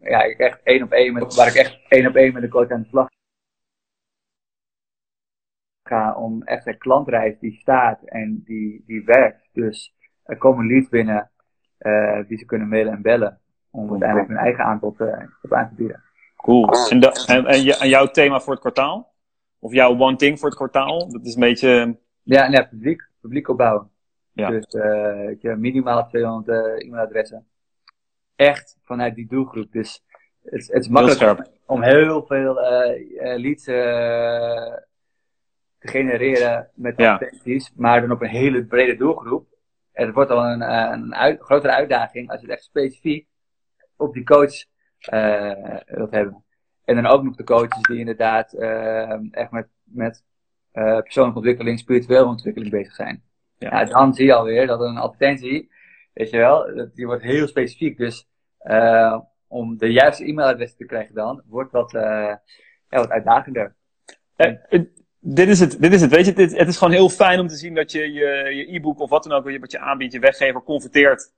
ja, 0.00 0.22
ik 0.22 0.38
echt 0.38 0.60
één 0.62 0.82
op 0.82 0.92
één 0.92 1.12
met, 1.12 1.34
waar 1.34 1.46
ik 1.46 1.54
echt 1.54 1.80
één 1.88 2.06
op 2.06 2.14
één 2.14 2.32
met 2.32 2.42
de 2.42 2.48
coach 2.48 2.70
aan 2.70 2.82
de 2.82 2.88
slag 2.88 3.08
ga 5.82 6.14
om 6.14 6.42
echt 6.42 6.66
een 6.66 6.78
klantreis 6.78 7.38
die 7.38 7.58
staat 7.60 8.02
en 8.02 8.42
die, 8.44 8.82
die 8.86 9.04
werkt. 9.04 9.48
Dus 9.52 9.94
er 10.22 10.36
komen 10.36 10.66
leads 10.66 10.88
binnen 10.88 11.30
uh, 11.78 12.18
die 12.28 12.38
ze 12.38 12.44
kunnen 12.44 12.68
mailen 12.68 12.92
en 12.92 13.02
bellen. 13.02 13.40
Om 13.70 13.90
uiteindelijk 13.90 14.28
hun 14.28 14.38
eigen 14.38 14.64
aanbod 14.64 15.00
op 15.42 15.52
aan 15.52 15.68
te 15.68 15.74
bieden. 15.74 16.02
Cool. 16.36 16.68
En, 16.88 17.00
en, 17.26 17.46
en, 17.46 17.88
jouw 17.88 18.06
thema 18.06 18.40
voor 18.40 18.52
het 18.52 18.60
kwartaal? 18.60 19.14
Of 19.58 19.72
jouw 19.72 19.98
one 19.98 20.16
thing 20.16 20.38
voor 20.38 20.48
het 20.48 20.56
kwartaal? 20.56 21.10
Dat 21.10 21.26
is 21.26 21.34
een 21.34 21.40
beetje... 21.40 21.98
Ja, 22.22 22.48
nee, 22.48 22.68
publiek. 22.68 23.08
Publiek 23.20 23.48
opbouwen. 23.48 23.92
Ja. 24.34 24.50
Dus 24.50 24.74
uh, 25.42 25.54
minimaal 25.54 26.08
200 26.08 26.82
e-mailadressen. 26.82 27.46
Echt 28.36 28.78
vanuit 28.82 29.14
die 29.14 29.26
doelgroep. 29.26 29.72
Dus 29.72 30.04
het, 30.42 30.66
het 30.66 30.82
is 30.82 30.88
makkelijk 30.88 31.50
om 31.66 31.82
heel 31.82 32.26
veel 32.26 32.54
leads 33.36 33.64
te 33.64 34.84
genereren 35.90 36.70
met 36.74 36.96
advertenties, 36.96 37.72
maar 37.76 38.00
dan 38.00 38.10
op 38.10 38.22
een 38.22 38.28
hele 38.28 38.64
brede 38.64 38.96
doelgroep. 38.96 39.46
En 39.92 40.06
het 40.06 40.14
wordt 40.14 40.30
dan 40.30 40.44
een, 40.44 40.62
eh, 40.62 40.90
een 40.92 41.14
uit, 41.14 41.40
grotere 41.40 41.72
uitdaging 41.72 42.30
als 42.30 42.40
je 42.40 42.46
het 42.46 42.56
echt 42.56 42.64
specifiek 42.64 43.26
op 43.96 44.14
die 44.14 44.24
coach 44.24 44.64
wilt 45.86 46.10
hebben. 46.10 46.44
En 46.84 46.94
dan 46.94 47.06
ook 47.06 47.22
nog 47.22 47.36
de 47.36 47.44
coaches 47.44 47.82
die 47.82 47.98
inderdaad 47.98 48.54
uh, 48.54 49.34
echt 49.34 49.50
met, 49.50 49.68
met 49.82 50.24
uh, 50.72 50.98
persoonlijke 50.98 51.38
ontwikkeling, 51.38 51.78
spirituele 51.78 52.24
ontwikkeling 52.24 52.70
bezig 52.70 52.94
zijn. 52.94 53.22
Ja. 53.58 53.84
dan 53.84 54.14
zie 54.14 54.26
je 54.26 54.34
alweer 54.34 54.66
dat 54.66 54.80
een 54.80 54.96
advertentie, 54.96 55.70
weet 56.12 56.30
je 56.30 56.36
wel, 56.36 56.88
die 56.94 57.06
wordt 57.06 57.22
heel 57.22 57.46
specifiek. 57.46 57.96
Dus 57.96 58.28
uh, 58.62 59.18
om 59.46 59.76
de 59.78 59.92
juiste 59.92 60.24
e-mailadres 60.24 60.76
te 60.76 60.84
krijgen 60.84 61.14
dan, 61.14 61.42
wordt 61.46 61.72
wat, 61.72 61.90
ja, 61.90 62.40
wat 62.88 63.10
uitdagender. 63.10 63.74
En, 64.36 64.60
dit 65.26 65.48
is 65.48 65.60
het, 65.60 65.80
dit 65.80 65.92
is 65.92 66.00
het. 66.00 66.10
Weet 66.10 66.26
je, 66.26 66.32
dit, 66.32 66.58
het 66.58 66.68
is 66.68 66.76
gewoon 66.76 66.92
heel 66.92 67.08
fijn 67.08 67.40
om 67.40 67.48
te 67.48 67.56
zien 67.56 67.74
dat 67.74 67.92
je 67.92 68.12
je 68.12 68.74
e-book 68.74 69.00
of 69.00 69.10
wat 69.10 69.22
dan 69.22 69.32
ook, 69.32 69.58
wat 69.60 69.72
je 69.72 69.78
aanbiedt, 69.78 70.12
je 70.12 70.18
weggever 70.18 70.62
converteert 70.62 71.32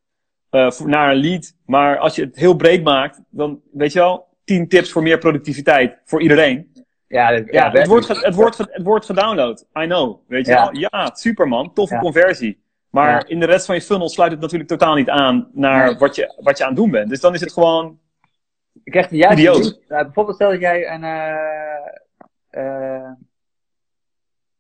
uh, 0.51 0.81
naar 0.81 1.11
een 1.11 1.21
lead. 1.21 1.55
Maar 1.67 1.99
als 1.99 2.15
je 2.15 2.25
het 2.25 2.37
heel 2.37 2.57
breed 2.57 2.83
maakt, 2.83 3.21
dan 3.31 3.61
weet 3.73 3.93
je 3.93 3.99
wel, 3.99 4.29
10 4.45 4.69
tips 4.69 4.93
voor 4.93 5.03
meer 5.03 5.19
productiviteit 5.19 5.99
voor 6.05 6.23
iedereen. 6.23 6.76
Ja, 7.09 7.31
ja, 7.31 7.71
het, 7.71 7.87
wordt 7.87 8.09
het, 8.09 8.35
wordt 8.35 8.59
het 8.59 8.83
wordt 8.83 9.07
gedownload. 9.07 9.67
I 9.79 9.85
know. 9.85 10.21
Weet 10.29 10.47
je 10.47 10.53
ja. 10.53 10.71
wel? 10.71 10.75
Ja, 10.75 11.11
super 11.15 11.49
man. 11.49 11.73
Toffe 11.73 11.99
conversie. 11.99 12.65
Maar 12.91 13.29
in 13.29 13.41
de 13.41 13.47
rest 13.47 13.67
van 13.67 13.75
je 13.75 13.81
funnel 13.81 14.09
sluit 14.09 14.31
het 14.31 14.41
natuurlijk 14.41 14.71
totaal 14.71 14.95
niet 14.95 15.11
aan 15.11 15.51
naar 15.53 15.99
wat, 15.99 16.15
je, 16.15 16.35
wat 16.41 16.59
je 16.59 16.65
aan 16.65 16.71
het 16.71 16.79
doen 16.79 16.91
bent. 16.91 17.09
Dus 17.09 17.21
dan 17.21 17.35
is 17.35 17.41
het 17.41 17.53
gewoon. 17.53 17.99
Ik 18.85 18.93
krijg 18.93 19.11
een 19.11 19.17
juiste. 19.17 19.41
Idioot. 19.41 19.81
bijvoorbeeld 19.89 20.37
stel 20.37 20.51
dat 20.51 20.61
jij 20.61 20.91
een. 20.91 21.03
Uh, 21.03 22.65
uh, 22.65 23.11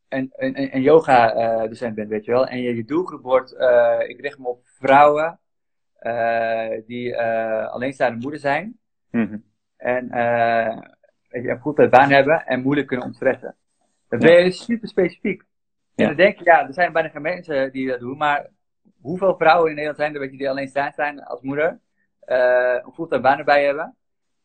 een, 0.08 0.32
een, 0.36 0.74
een 0.74 0.82
yoga-docent 0.82 1.94
bent, 1.94 2.08
weet 2.08 2.24
je 2.24 2.30
wel. 2.30 2.46
En 2.46 2.62
je, 2.62 2.76
je 2.76 2.84
doelgroep 2.84 3.22
wordt, 3.22 3.54
uh, 3.54 3.98
ik 4.06 4.20
richt 4.20 4.38
me 4.38 4.48
op 4.48 4.60
vrouwen 4.64 5.38
uh, 6.00 6.68
die 6.86 7.08
uh, 7.08 7.66
alleenstaande 7.66 8.20
moeder 8.20 8.40
zijn. 8.40 8.78
Mm-hmm. 9.10 9.44
En 9.76 10.08
weet 11.36 11.44
je, 11.44 11.50
een 11.50 11.60
goed 11.60 11.90
baan 11.90 12.10
hebben 12.10 12.46
en 12.46 12.62
moeilijk 12.62 12.86
kunnen 12.86 13.06
ontstressen. 13.06 13.56
Dan 14.08 14.18
ben 14.18 14.44
je 14.44 14.50
super 14.50 14.88
specifiek. 14.88 15.42
Ja. 15.94 16.02
En 16.02 16.06
dan 16.06 16.16
denk 16.16 16.38
je, 16.38 16.44
ja, 16.44 16.66
er 16.66 16.74
zijn 16.74 16.92
bijna 16.92 17.08
geen 17.08 17.22
mensen 17.22 17.72
die 17.72 17.88
dat 17.88 18.00
doen, 18.00 18.16
maar 18.16 18.50
hoeveel 19.00 19.36
vrouwen 19.36 19.68
in 19.68 19.74
Nederland 19.74 19.98
zijn 19.98 20.14
er, 20.14 20.20
weet 20.20 20.30
je, 20.30 20.36
die 20.36 20.50
alleenstaand 20.50 20.94
zijn 20.94 21.24
als 21.24 21.40
moeder, 21.40 21.80
een 22.20 22.92
fulltime 22.94 23.20
baan 23.20 23.38
erbij 23.38 23.64
hebben? 23.64 23.96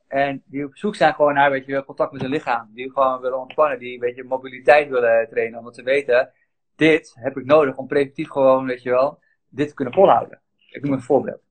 En 0.07 0.43
die 0.45 0.65
op 0.65 0.77
zoek 0.77 0.95
zijn 0.95 1.13
gewoon 1.13 1.33
naar, 1.33 1.51
weet 1.51 1.65
je, 1.65 1.85
contact 1.85 2.11
met 2.11 2.21
hun 2.21 2.29
lichaam. 2.29 2.69
Die 2.73 2.91
gewoon 2.91 3.21
willen 3.21 3.39
ontspannen, 3.39 3.79
die, 3.79 3.99
weet 3.99 4.15
je, 4.15 4.23
mobiliteit 4.23 4.89
willen 4.89 5.29
trainen. 5.29 5.59
Omdat 5.59 5.75
ze 5.75 5.83
weten, 5.83 6.33
dit 6.75 7.15
heb 7.19 7.37
ik 7.37 7.45
nodig 7.45 7.77
om 7.77 7.87
preventief 7.87 8.29
gewoon, 8.29 8.65
weet 8.65 8.81
je 8.81 8.89
wel, 8.89 9.19
dit 9.49 9.67
te 9.67 9.73
kunnen 9.73 9.93
volhouden. 9.93 10.41
Ik 10.69 10.83
noem 10.83 10.93
een 10.93 11.01
voorbeeld. 11.01 11.41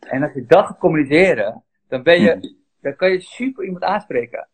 En 0.00 0.22
als 0.22 0.32
je 0.32 0.46
dat 0.46 0.66
gaat 0.66 0.78
communiceren, 0.78 1.64
dan 1.88 2.02
ben 2.02 2.20
je, 2.20 2.56
dan 2.80 2.96
kan 2.96 3.10
je 3.10 3.20
super 3.20 3.64
iemand 3.64 3.84
aanspreken. 3.84 4.48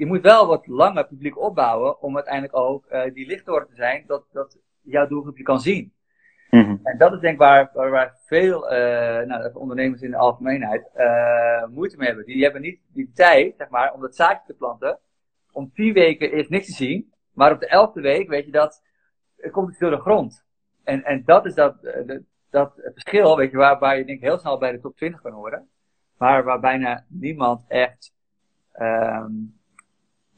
Je 0.00 0.06
moet 0.06 0.22
wel 0.22 0.46
wat 0.46 0.66
langer 0.66 1.06
publiek 1.06 1.38
opbouwen 1.38 2.02
om 2.02 2.14
uiteindelijk 2.14 2.56
ook 2.56 2.84
uh, 2.90 3.02
die 3.14 3.26
lichtdoor 3.26 3.66
te 3.66 3.74
zijn, 3.74 4.04
dat, 4.06 4.24
dat 4.32 4.58
jouw 4.82 5.06
doelgroep 5.06 5.36
je 5.36 5.42
kan 5.42 5.60
zien. 5.60 5.92
Mhm. 6.50 6.76
En 6.82 6.98
dat 6.98 7.12
is 7.12 7.20
denk 7.20 7.32
ik 7.32 7.38
waar, 7.38 7.70
waar, 7.74 7.90
waar 7.90 8.18
veel 8.26 8.72
uh, 8.72 9.26
nou, 9.26 9.54
ondernemers 9.54 10.02
in 10.02 10.10
de 10.10 10.16
algemeenheid 10.16 10.90
uh, 10.96 11.66
moeite 11.66 11.96
mee 11.96 12.06
hebben. 12.06 12.24
Die 12.24 12.42
hebben 12.42 12.62
niet 12.62 12.80
die 12.92 13.10
tijd, 13.14 13.54
zeg 13.56 13.68
maar, 13.68 13.92
om 13.92 14.00
dat 14.00 14.16
zaadje 14.16 14.42
te 14.46 14.54
planten. 14.54 14.98
Om 15.52 15.72
tien 15.74 15.92
weken 15.92 16.32
is 16.32 16.48
niks 16.48 16.66
te 16.66 16.72
zien. 16.72 17.12
Maar 17.32 17.52
op 17.52 17.60
de 17.60 17.68
elfde 17.68 18.00
week 18.00 18.28
weet 18.28 18.44
je 18.44 18.52
dat, 18.52 18.82
er 19.36 19.50
komt 19.50 19.70
iets 19.70 19.78
door 19.78 19.90
de 19.90 20.00
grond. 20.00 20.44
En, 20.84 21.04
en 21.04 21.22
dat 21.24 21.46
is 21.46 21.54
dat, 21.54 21.76
dat 22.50 22.72
verschil, 22.92 23.36
weet 23.36 23.50
je, 23.50 23.56
waar, 23.56 23.78
waar 23.78 23.98
je 23.98 24.04
denk 24.04 24.18
ik 24.18 24.24
heel 24.24 24.38
snel 24.38 24.58
bij 24.58 24.72
de 24.72 24.80
top 24.80 24.96
20 24.96 25.20
kan 25.20 25.32
horen. 25.32 25.68
Maar 26.18 26.44
waar 26.44 26.60
bijna 26.60 27.04
niemand 27.08 27.64
echt... 27.68 28.12
Um, 28.80 29.58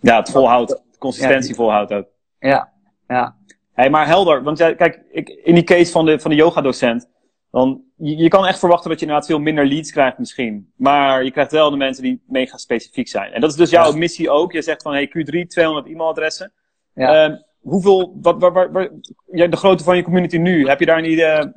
ja, 0.03 0.17
het 0.17 0.31
volhoudt. 0.31 0.83
Consistentie 0.99 1.49
ja, 1.49 1.55
volhoudt 1.55 1.93
ook. 1.93 2.07
Ja, 2.39 2.73
ja. 3.09 3.37
Hey, 3.73 3.91
maar 3.91 4.07
helder, 4.07 4.43
want 4.43 4.59
jij, 4.59 4.75
kijk, 4.75 5.03
ik, 5.11 5.29
in 5.29 5.55
die 5.55 5.65
case 5.65 5.93
van 5.93 6.05
de, 6.05 6.19
van 6.19 6.31
de 6.31 6.37
yoga-docent, 6.37 7.09
dan, 7.51 7.83
je, 7.97 8.17
je, 8.17 8.29
kan 8.29 8.47
echt 8.47 8.59
verwachten 8.59 8.91
dat 8.91 8.99
je 8.99 9.07
inderdaad 9.07 9.31
veel 9.31 9.41
minder 9.41 9.67
leads 9.67 9.93
krijgt 9.93 10.19
misschien. 10.19 10.73
Maar 10.77 11.25
je 11.25 11.31
krijgt 11.31 11.53
wel 11.53 11.71
de 11.71 11.77
mensen 11.77 12.03
die 12.03 12.23
mega 12.27 12.57
specifiek 12.57 13.09
zijn. 13.09 13.33
En 13.33 13.41
dat 13.41 13.51
is 13.51 13.57
dus 13.57 13.71
jouw 13.71 13.93
missie 13.93 14.31
ook. 14.31 14.53
Je 14.53 14.63
zegt 14.63 14.83
van, 14.83 14.93
hey, 14.93 15.09
Q3, 15.09 15.47
200 15.47 15.87
e-mailadressen. 15.87 16.53
Ja. 16.95 17.25
Um, 17.25 17.45
hoeveel, 17.61 18.19
wat, 18.21 18.41
waar, 18.41 18.53
waar, 18.53 18.73
waar, 18.73 18.91
de 19.27 19.57
grootte 19.57 19.85
van 19.85 19.97
je 19.97 20.03
community 20.03 20.37
nu, 20.37 20.69
heb 20.69 20.79
je 20.79 20.87
daar 20.87 20.99
een 20.99 21.11
idee, 21.11 21.53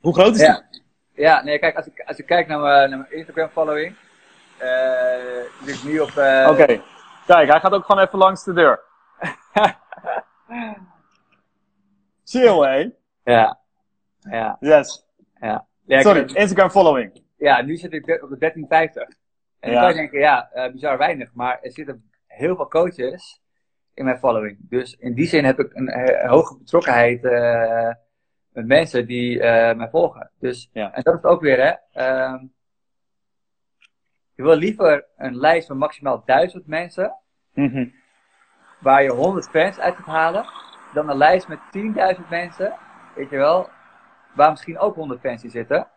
hoe 0.00 0.14
groot 0.14 0.34
is 0.34 0.40
ja. 0.40 0.66
die? 0.70 0.82
Ja, 1.24 1.42
nee, 1.42 1.58
kijk, 1.58 1.76
als 1.76 1.86
ik, 1.86 2.02
als 2.06 2.18
ik 2.18 2.26
kijk 2.26 2.46
naar 2.48 2.60
mijn, 2.60 2.90
naar 2.90 2.98
mijn 2.98 3.12
Instagram 3.12 3.48
following, 3.48 3.94
Uh, 4.62 5.66
dus 5.66 5.82
nu 5.82 5.98
op... 5.98 6.10
Uh... 6.10 6.48
Oké. 6.50 6.82
Kijk, 7.26 7.50
hij 7.50 7.60
gaat 7.60 7.72
ook 7.72 7.84
gewoon 7.84 8.04
even 8.04 8.18
langs 8.18 8.44
de 8.44 8.52
deur. 8.52 8.80
Chill, 12.24 12.58
hé? 12.58 12.90
Ja. 13.24 13.60
Ja. 14.18 14.56
Yes. 14.60 15.06
Ja. 15.40 15.66
ja 15.86 16.00
Sorry, 16.00 16.34
Instagram 16.34 16.70
following. 16.70 17.22
Ja, 17.36 17.62
nu 17.62 17.76
zit 17.76 17.92
ik 17.92 18.02
op 18.02 18.30
de 18.30 18.38
1350. 18.38 19.18
En 19.60 19.72
dan 19.72 19.80
kan 19.80 19.88
je 19.88 19.94
denken, 19.94 20.18
ja, 20.18 20.50
uh, 20.54 20.72
bizar 20.72 20.98
weinig. 20.98 21.34
Maar 21.34 21.58
er 21.62 21.72
zitten 21.72 22.10
heel 22.26 22.56
veel 22.56 22.68
coaches 22.68 23.42
in 23.94 24.04
mijn 24.04 24.18
following. 24.18 24.56
Dus 24.60 24.96
in 24.98 25.14
die 25.14 25.26
zin 25.26 25.44
heb 25.44 25.58
ik 25.58 25.70
een, 25.74 26.28
hoge 26.28 26.58
betrokkenheid 26.58 27.22
met 28.52 28.66
mensen 28.66 29.06
die 29.06 29.38
mij 29.74 29.88
volgen. 29.90 30.30
Dus, 30.38 30.70
ja. 30.72 30.92
En 30.92 31.02
dat 31.02 31.14
is 31.14 31.22
ook 31.22 31.40
weer, 31.40 31.58
hè. 31.60 32.02
Ehm, 32.02 32.44
je 34.38 34.44
wil 34.44 34.56
liever 34.56 35.06
een 35.16 35.36
lijst 35.36 35.66
van 35.66 35.76
maximaal 35.76 36.22
duizend 36.24 36.66
mensen, 36.66 37.16
mm 37.54 37.96
waar 38.78 39.02
je 39.02 39.10
100 39.10 39.48
fans 39.48 39.78
uit 39.78 39.96
gaat 39.96 40.06
halen, 40.06 40.46
dan 40.94 41.08
een 41.08 41.16
lijst 41.16 41.48
met 41.48 41.58
10.000 42.16 42.28
mensen, 42.30 42.74
weet 43.14 43.30
je 43.30 43.36
wel, 43.36 43.68
waar 44.34 44.50
misschien 44.50 44.78
ook 44.78 44.94
100 44.94 45.20
fans 45.20 45.44
in 45.44 45.50
zitten, 45.50 45.88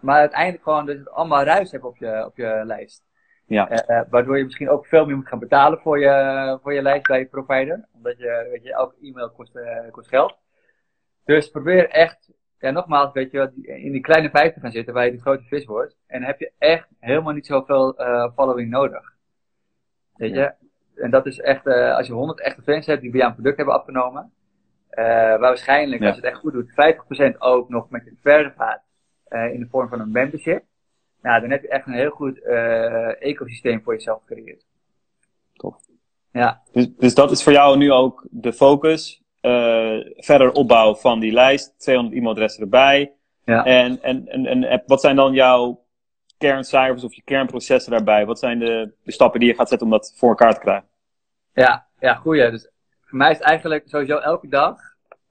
maar 0.00 0.18
uiteindelijk 0.18 0.62
gewoon 0.62 0.86
dus 0.86 1.08
allemaal 1.08 1.42
ruis 1.42 1.70
hebt 1.70 1.84
op 1.84 1.96
je, 1.96 2.24
op 2.24 2.36
je 2.36 2.62
lijst. 2.64 3.02
Ja. 3.46 3.70
Uh, 3.70 4.00
waardoor 4.10 4.38
je 4.38 4.44
misschien 4.44 4.70
ook 4.70 4.86
veel 4.86 5.06
meer 5.06 5.16
moet 5.16 5.28
gaan 5.28 5.38
betalen 5.38 5.78
voor 5.78 5.98
je, 5.98 6.58
voor 6.62 6.74
je 6.74 6.82
lijst 6.82 7.06
bij 7.06 7.18
je 7.18 7.26
provider. 7.26 7.88
Omdat 7.94 8.18
je, 8.18 8.48
weet 8.50 8.62
je, 8.62 8.72
elke 8.72 8.94
e-mail 9.02 9.30
kost, 9.30 9.56
uh, 9.56 9.90
kost 9.90 10.08
geld. 10.08 10.38
Dus 11.24 11.50
probeer 11.50 11.88
echt, 11.88 12.30
ja 12.58 12.70
nogmaals, 12.70 13.12
weet 13.12 13.30
je, 13.30 13.50
in 13.62 13.92
die 13.92 14.00
kleine 14.00 14.30
vijf 14.30 14.54
te 14.54 14.60
gaan 14.60 14.70
zitten 14.70 14.94
waar 14.94 15.04
je 15.04 15.12
de 15.12 15.20
grote 15.20 15.44
vis 15.44 15.64
wordt. 15.64 15.96
En 16.06 16.22
heb 16.22 16.38
je 16.38 16.52
echt 16.58 16.88
helemaal 16.98 17.32
niet 17.32 17.46
zoveel 17.46 18.00
uh, 18.00 18.32
following 18.34 18.70
nodig. 18.70 19.12
Weet 20.16 20.34
je? 20.34 20.52
En 20.94 21.10
dat 21.10 21.26
is 21.26 21.38
echt, 21.38 21.66
als 21.66 22.06
je 22.06 22.12
100 22.12 22.40
echte 22.40 22.62
fans 22.62 22.86
hebt 22.86 23.00
die 23.00 23.10
bij 23.10 23.18
jou 23.18 23.30
een 23.30 23.36
product 23.36 23.56
hebben 23.56 23.74
afgenomen. 23.74 24.32
waar 24.90 25.38
waarschijnlijk, 25.38 26.00
ja. 26.00 26.06
als 26.06 26.16
je 26.16 26.22
het 26.22 26.30
echt 26.30 26.40
goed 26.40 26.52
doet, 26.52 26.70
50% 27.34 27.38
ook 27.38 27.68
nog 27.68 27.90
met 27.90 28.04
je 28.04 28.16
verder 28.22 28.54
gaat. 28.56 28.82
in 29.52 29.60
de 29.60 29.68
vorm 29.70 29.88
van 29.88 30.00
een 30.00 30.10
membership. 30.10 30.64
Nou, 31.22 31.40
dan 31.40 31.50
heb 31.50 31.62
je 31.62 31.68
echt 31.68 31.86
een 31.86 31.92
heel 31.92 32.10
goed 32.10 32.38
uh, 32.38 33.22
ecosysteem 33.22 33.82
voor 33.82 33.94
jezelf 33.94 34.22
gecreëerd. 34.26 34.64
Tof. 35.52 35.76
Ja. 36.32 36.62
Dus, 36.72 36.94
dus 36.96 37.14
dat 37.14 37.30
is 37.30 37.42
voor 37.42 37.52
jou 37.52 37.76
nu 37.76 37.92
ook 37.92 38.26
de 38.30 38.52
focus. 38.52 39.22
Uh, 39.42 40.04
verder 40.16 40.52
opbouw 40.52 40.94
van 40.94 41.20
die 41.20 41.32
lijst, 41.32 41.74
200 41.78 42.16
e-mailadressen 42.16 42.62
erbij. 42.62 43.12
Ja. 43.44 43.64
En, 43.64 44.02
en, 44.02 44.28
en, 44.28 44.64
en 44.64 44.82
wat 44.86 45.00
zijn 45.00 45.16
dan 45.16 45.32
jouw 45.32 45.84
kerncijfers 46.38 47.04
of 47.04 47.14
je 47.14 47.22
kernprocessen 47.24 47.92
daarbij? 47.92 48.26
Wat 48.26 48.38
zijn 48.38 48.58
de, 48.58 48.92
de 49.02 49.12
stappen 49.12 49.40
die 49.40 49.48
je 49.48 49.54
gaat 49.54 49.68
zetten 49.68 49.86
om 49.86 49.92
dat 49.92 50.12
voor 50.16 50.28
elkaar 50.28 50.54
te 50.54 50.60
krijgen? 50.60 50.88
Ja, 51.52 51.86
ja 52.00 52.14
goeie. 52.14 52.50
Dus 52.50 52.70
voor 53.04 53.18
mij 53.18 53.30
is 53.30 53.38
eigenlijk 53.38 53.88
sowieso 53.88 54.16
elke 54.16 54.48
dag 54.48 54.78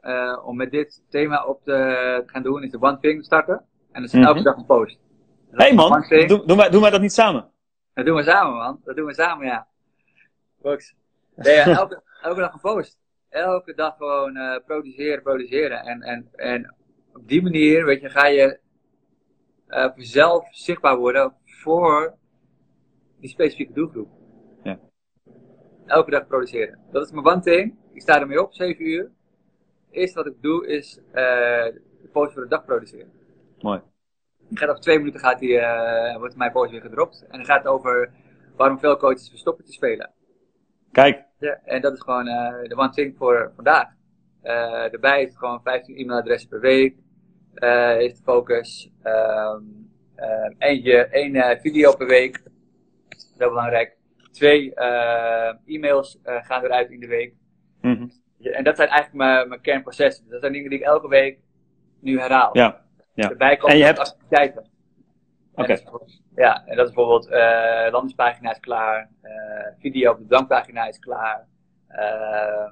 uh, 0.02 0.38
om 0.46 0.56
met 0.56 0.72
dit 0.72 1.04
thema 1.10 1.46
op 1.46 1.64
te 1.64 2.24
gaan 2.26 2.44
doen, 2.44 2.64
is 2.64 2.72
de 2.72 2.82
One 2.82 3.00
Thing 3.00 3.26
starten. 3.26 3.66
En 3.92 4.02
dat 4.02 4.14
is 4.14 4.20
Mhm. 4.20 4.24
elke 4.28 4.42
dag 4.42 4.56
een 4.56 4.66
post. 4.66 4.98
Hé 5.52 5.66
hey 5.66 5.74
man, 5.74 6.06
doen, 6.28 6.44
doen, 6.46 6.58
wij, 6.58 6.70
doen 6.70 6.82
wij 6.82 6.90
dat 6.90 7.02
niet 7.02 7.14
samen? 7.14 7.50
Dat 7.94 8.06
doen 8.06 8.16
we 8.16 8.24
samen, 8.24 8.54
man. 8.54 8.82
Dat 8.86 8.96
doen 8.96 9.06
we 9.06 9.14
samen, 9.14 9.46
ja. 9.46 9.68
Box. 10.62 10.94
Nee, 11.36 11.56
ja, 11.56 11.66
elke, 11.66 12.02
elke 12.22 12.40
dag 12.40 12.54
een 12.54 12.60
post. 12.60 12.98
Elke 13.38 13.74
dag 13.74 13.98
gewoon 13.98 14.38
uh, 14.38 14.58
produceren, 14.66 15.24
produceren. 15.24 15.80
En, 15.80 16.02
en, 16.02 16.30
en 16.36 16.76
op 17.14 17.28
die 17.28 17.42
manier, 17.42 17.86
weet 17.86 18.02
je, 18.02 18.10
ga 18.10 18.28
je 18.28 18.60
uh, 19.68 19.92
zelf 19.96 20.48
zichtbaar 20.52 20.98
worden 20.98 21.34
voor 21.44 22.18
die 23.20 23.30
specifieke 23.30 23.74
doelgroep. 23.74 24.10
Ja. 24.64 24.80
Elke 25.86 26.12
dag 26.12 26.28
produceren. 26.28 26.80
Dat 26.92 27.06
is 27.06 27.12
mijn 27.12 27.26
one 27.26 27.42
thing. 27.42 27.76
Ik 27.94 28.02
sta 28.02 28.20
ermee 28.20 28.42
op, 28.42 28.54
7 28.54 28.88
uur. 28.88 29.04
Het 29.04 29.96
eerste 29.96 30.18
wat 30.18 30.28
ik 30.28 30.42
doe 30.42 30.68
is 30.68 30.98
uh, 31.08 31.14
de 31.14 32.10
post 32.12 32.34
voor 32.34 32.42
de 32.42 32.48
dag 32.50 32.66
produceren. 32.66 33.12
Mooi. 33.60 33.82
Gaat 34.54 34.70
over 34.70 34.82
twee 34.82 34.98
minuten 34.98 35.20
gaat 35.20 35.40
die, 35.40 35.52
uh, 35.52 36.18
wordt 36.18 36.36
mijn 36.36 36.52
post 36.52 36.72
weer 36.72 36.82
gedropt. 36.82 37.26
En 37.30 37.38
dan 37.38 37.46
gaat 37.46 37.64
het 37.64 37.68
over 37.68 38.12
waarom 38.56 38.80
veel 38.80 38.98
coaches 38.98 39.30
verstoppen 39.30 39.66
te 39.66 39.72
spelen. 39.72 40.12
Kijk. 40.92 41.27
Ja, 41.40 41.60
en 41.64 41.82
dat 41.82 41.94
is 41.94 42.02
gewoon 42.02 42.28
uh, 42.28 42.64
de 42.64 42.76
one 42.76 42.90
thing 42.90 43.18
voor 43.18 43.52
vandaag. 43.56 43.96
Daarbij 44.42 45.22
is 45.22 45.30
het 45.30 45.38
gewoon 45.38 45.62
15 45.64 45.96
e-mailadressen 45.96 46.50
per 46.50 46.60
week. 46.60 46.96
is 48.00 48.18
de 48.18 48.22
focus. 48.24 48.92
Um, 49.04 49.90
eentje, 50.58 51.06
één 51.06 51.60
video 51.60 51.96
per 51.96 52.08
week. 52.08 52.44
Heel 53.38 53.50
belangrijk. 53.50 53.98
Twee 54.32 54.74
e-mails 55.66 56.20
gaan 56.24 56.64
eruit 56.64 56.90
in 56.90 57.00
de 57.00 57.08
week. 57.08 57.34
Mm 57.82 57.96
-hmm. 57.96 58.12
ja, 58.38 58.52
en 58.52 58.64
dat 58.64 58.76
zijn 58.76 58.90
eigenlijk 58.90 59.18
mijn, 59.24 59.50
mijn 59.50 59.62
kernprocessen. 59.62 60.30
Dat 60.30 60.42
zijn 60.42 60.54
dingen 60.54 60.70
die 60.70 60.80
ik 60.80 60.86
elke 60.86 61.08
week 61.08 61.40
nu 62.00 62.20
herhaal. 62.20 62.58
Ja. 62.58 62.86
Ja. 63.14 63.28
Komen 63.28 63.60
en 63.68 63.78
je 63.78 63.84
hebt... 63.84 64.00
activiteiten. 64.00 64.70
Oké. 65.58 65.82
Okay. 65.86 66.08
Ja, 66.36 66.66
en 66.66 66.76
dat 66.76 66.88
is 66.88 66.94
bijvoorbeeld 66.94 67.32
uh, 67.32 67.88
landingspagina 67.92 68.52
is 68.52 68.60
klaar, 68.60 69.10
uh, 69.24 69.32
video 69.80 70.12
op 70.12 70.18
de 70.18 70.26
dankpagina 70.28 70.88
is 70.88 71.00
klaar, 71.00 71.48
uh, 71.92 72.70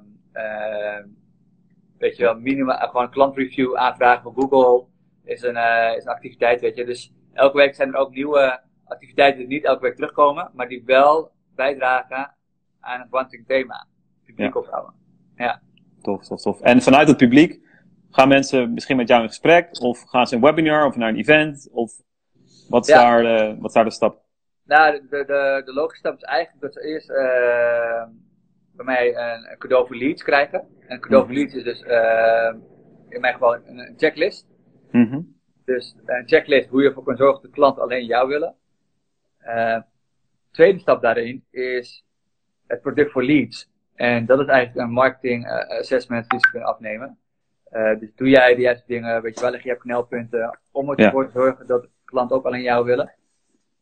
weet 1.98 2.16
je 2.16 2.22
wel, 2.22 2.38
minimaal, 2.38 2.88
gewoon 2.88 3.02
een 3.02 3.10
klantreview 3.10 3.76
aanvragen 3.76 4.22
van 4.22 4.34
Google 4.34 4.86
is 5.24 5.42
een, 5.42 5.56
is 5.96 6.04
een 6.04 6.10
activiteit, 6.10 6.60
weet 6.60 6.76
je. 6.76 6.84
Dus 6.84 7.12
elke 7.32 7.56
week 7.56 7.74
zijn 7.74 7.94
er 7.94 8.00
ook 8.00 8.14
nieuwe 8.14 8.60
activiteiten 8.84 9.38
die 9.38 9.48
niet 9.48 9.64
elke 9.64 9.82
week 9.82 9.94
terugkomen, 9.94 10.50
maar 10.54 10.68
die 10.68 10.82
wel 10.84 11.30
bijdragen 11.54 12.34
aan 12.80 13.00
het 13.00 13.12
one 13.12 13.44
thema. 13.46 13.86
Publiek 14.24 14.54
Ja. 14.54 14.60
ophouden. 14.60 14.94
Ja. 15.36 15.60
Tof, 16.02 16.24
tof, 16.24 16.40
tof. 16.40 16.60
En 16.60 16.82
vanuit 16.82 17.08
het 17.08 17.16
publiek 17.16 17.60
gaan 18.10 18.28
mensen 18.28 18.72
misschien 18.72 18.96
met 18.96 19.08
jou 19.08 19.22
in 19.22 19.28
gesprek? 19.28 19.80
Of 19.80 20.02
gaan 20.02 20.26
ze 20.26 20.34
een 20.34 20.40
webinar 20.40 20.86
of 20.86 20.96
naar 20.96 21.08
een 21.08 21.16
event? 21.16 21.68
Of 21.72 21.92
wat 22.68 22.88
is, 22.88 22.94
Ja. 22.94 23.02
daar, 23.02 23.22
de, 23.22 23.56
wat 23.60 23.68
is 23.68 23.72
daar 23.72 23.84
de 23.84 23.90
stap? 23.90 24.24
Nou, 24.64 24.92
de, 24.92 25.08
de, 25.08 25.62
de, 25.64 25.72
logische 25.72 25.98
stap 25.98 26.16
is 26.16 26.22
eigenlijk 26.22 26.62
dat 26.62 26.72
ze 26.74 26.80
eerst 26.88 27.10
uh, 27.10 28.04
bij 28.72 28.84
mij 28.84 29.16
een, 29.16 29.50
een, 29.50 29.58
cadeau 29.58 29.86
voor 29.86 29.96
leads 29.96 30.22
krijgen. 30.22 30.60
En 30.60 30.94
een 30.94 31.00
cadeau 31.00 31.24
voor 31.24 31.34
leads 31.34 31.54
is 31.54 31.64
dus 31.64 31.82
uh, 31.82 32.54
in 33.08 33.20
mijn 33.20 33.32
geval 33.32 33.54
een, 33.54 33.78
een 33.78 33.94
checklist. 33.96 34.46
Mm 34.90 35.10
-hmm. 35.10 35.34
Dus 35.64 35.96
een 36.04 36.28
checklist 36.28 36.68
hoe 36.68 36.82
je 36.82 36.88
ervoor 36.88 37.04
kan 37.04 37.16
zorgen 37.16 37.42
dat 37.42 37.50
de 37.50 37.56
klanten 37.56 37.82
alleen 37.82 38.04
jou 38.04 38.28
willen. 38.28 38.54
Uh, 39.46 39.80
tweede 40.50 40.78
stap 40.78 41.02
daarin 41.02 41.44
is 41.50 42.04
het 42.66 42.80
product 42.80 43.10
voor 43.12 43.24
leads. 43.24 43.70
En 43.94 44.26
dat 44.26 44.40
is 44.40 44.46
eigenlijk 44.46 44.86
een 44.86 44.94
marketing 44.94 45.48
assessment 45.48 46.30
die 46.30 46.40
ze 46.40 46.50
kunnen 46.50 46.68
afnemen. 46.68 47.18
Uh, 47.72 47.98
dus 47.98 48.14
doe 48.14 48.28
jij 48.28 48.54
de 48.54 48.60
juiste 48.60 48.86
dingen, 48.86 49.22
weet 49.22 49.34
je 49.34 49.40
wel, 49.40 49.50
leg 49.50 49.62
je 49.62 49.68
hebt 49.68 49.80
knelpunten 49.80 50.58
om 50.72 50.90
ervoor 50.92 51.22
Ja. 51.22 51.28
te 51.28 51.38
zorgen 51.38 51.66
dat 51.66 51.88
klant 52.06 52.32
ook 52.32 52.44
alleen 52.44 52.62
jou 52.62 52.84
willen. 52.84 53.14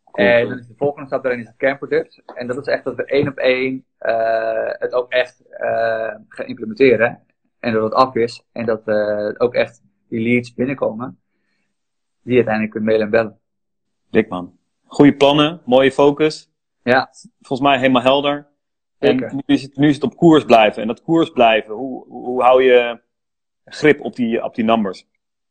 Cool, 0.04 0.28
en 0.28 0.48
dan 0.48 0.58
is 0.58 0.66
de 0.66 0.74
volgende 0.76 1.06
stap 1.06 1.22
daarin 1.22 1.40
is 1.40 1.46
het 1.46 1.56
kernproduct. 1.56 2.22
En 2.34 2.46
dat 2.46 2.56
is 2.56 2.66
echt 2.66 2.84
dat 2.84 2.96
we 2.96 3.04
één 3.04 3.28
op 3.28 3.36
één 3.36 3.84
uh, 4.00 4.70
het 4.78 4.92
ook 4.92 5.10
echt 5.10 5.42
uh, 5.50 6.14
gaan 6.28 6.46
implementeren. 6.46 7.22
En 7.60 7.72
dat 7.72 7.82
het 7.82 7.92
af 7.92 8.14
is. 8.14 8.44
En 8.52 8.66
dat 8.66 8.88
uh, 8.88 9.30
ook 9.36 9.54
echt 9.54 9.82
die 10.08 10.20
leads 10.20 10.54
binnenkomen. 10.54 11.20
Die 12.22 12.34
uiteindelijk 12.34 12.72
kunt 12.72 12.84
mailen 12.84 13.04
en 13.04 13.10
bellen. 13.10 13.38
Dik 14.10 14.28
man. 14.28 14.58
Goede 14.86 15.14
plannen, 15.14 15.60
mooie 15.64 15.92
focus. 15.92 16.50
Ja, 16.82 17.10
Volgens 17.40 17.68
mij 17.68 17.78
helemaal 17.78 18.02
helder. 18.02 18.46
Zeker. 18.98 19.28
En 19.28 19.34
nu 19.34 19.54
is, 19.54 19.62
het, 19.62 19.76
nu 19.76 19.88
is 19.88 19.94
het 19.94 20.04
op 20.04 20.16
koers 20.16 20.44
blijven. 20.44 20.82
En 20.82 20.88
dat 20.88 21.02
koers 21.02 21.30
blijven, 21.30 21.74
hoe, 21.74 22.04
hoe, 22.08 22.24
hoe 22.24 22.42
hou 22.42 22.62
je 22.62 23.00
grip 23.64 24.00
op 24.00 24.16
die, 24.16 24.44
op 24.44 24.54
die 24.54 24.64
numbers? 24.64 25.06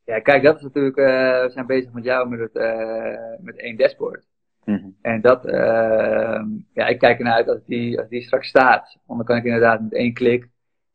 Ja 0.06 0.20
kijk, 0.20 0.44
dat 0.44 0.56
is 0.56 0.62
natuurlijk, 0.62 0.98
uh, 0.98 1.06
we 1.42 1.50
zijn 1.50 1.66
bezig 1.66 1.92
met 1.92 2.04
jou 2.04 2.30
met, 2.30 2.40
het, 2.40 2.56
uh, 2.56 3.40
met 3.40 3.58
één 3.58 3.78
dashboard. 3.78 4.26
Mhm. 4.66 4.90
En 5.02 5.22
dat, 5.22 5.46
uh, 5.46 6.44
ja, 6.74 6.88
ik 6.88 7.00
kijk 7.00 7.18
ernaar 7.18 7.34
uit 7.34 7.48
als 7.48 7.66
die, 7.66 8.00
als 8.00 8.10
die 8.10 8.22
straks 8.22 8.48
staat. 8.48 8.98
Want 9.06 9.20
dan 9.20 9.28
kan 9.28 9.38
ik 9.38 9.44
inderdaad 9.44 9.82
met 9.82 9.94
één 9.94 10.14
klik, 10.14 10.50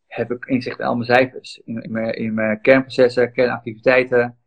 heb 0.07 0.31
ik 0.31 0.45
inzicht 0.45 0.79
in 0.79 0.85
al 0.85 0.95
mijn 0.95 1.15
cijfers. 1.15 1.61
In, 1.65 1.83
in, 1.83 1.93
mijn, 1.93 2.15
in 2.15 2.35
mijn 2.35 2.61
kernprocessen, 2.61 3.33
kernactiviteiten, 3.33 4.39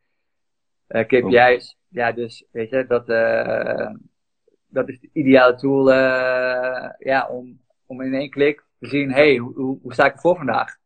uh, 0.88 1.02
KPI's. 1.02 1.78
Ja, 1.88 2.12
dus 2.12 2.46
weet 2.52 2.70
je, 2.70 2.86
dat, 2.88 3.08
dat 4.68 4.90
is 4.90 5.00
de 5.00 5.10
ideale 5.14 5.56
tool 5.56 5.92
ja, 7.00 7.28
om, 7.30 7.62
om 7.86 8.02
in 8.02 8.14
één 8.14 8.30
klik 8.30 8.66
te 8.80 8.88
zien, 8.88 9.12
hey, 9.12 9.38
hoe, 9.38 9.54
hoe, 9.54 9.80
hoe 9.82 9.94
sta 9.94 10.06
ik 10.06 10.14
ervoor 10.14 10.36
vandaag? 10.36 10.81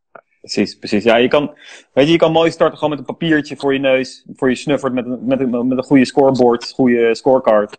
Precies, 0.45 0.77
precies. 0.77 1.03
Ja, 1.03 1.15
je 1.15 1.27
kan, 1.27 1.53
weet 1.93 2.05
je, 2.05 2.11
je 2.11 2.17
kan 2.17 2.31
mooi 2.31 2.51
starten 2.51 2.77
gewoon 2.77 2.89
met 2.89 2.99
een 2.99 3.05
papiertje 3.05 3.55
voor 3.55 3.73
je 3.73 3.79
neus, 3.79 4.25
voor 4.35 4.49
je 4.49 4.55
snuffert, 4.55 4.93
met 4.93 5.05
een, 5.05 5.25
met 5.25 5.39
een, 5.39 5.67
met 5.67 5.77
een 5.77 5.83
goede 5.83 6.05
scoreboard, 6.05 6.71
goede 6.71 7.15
scorecard. 7.15 7.77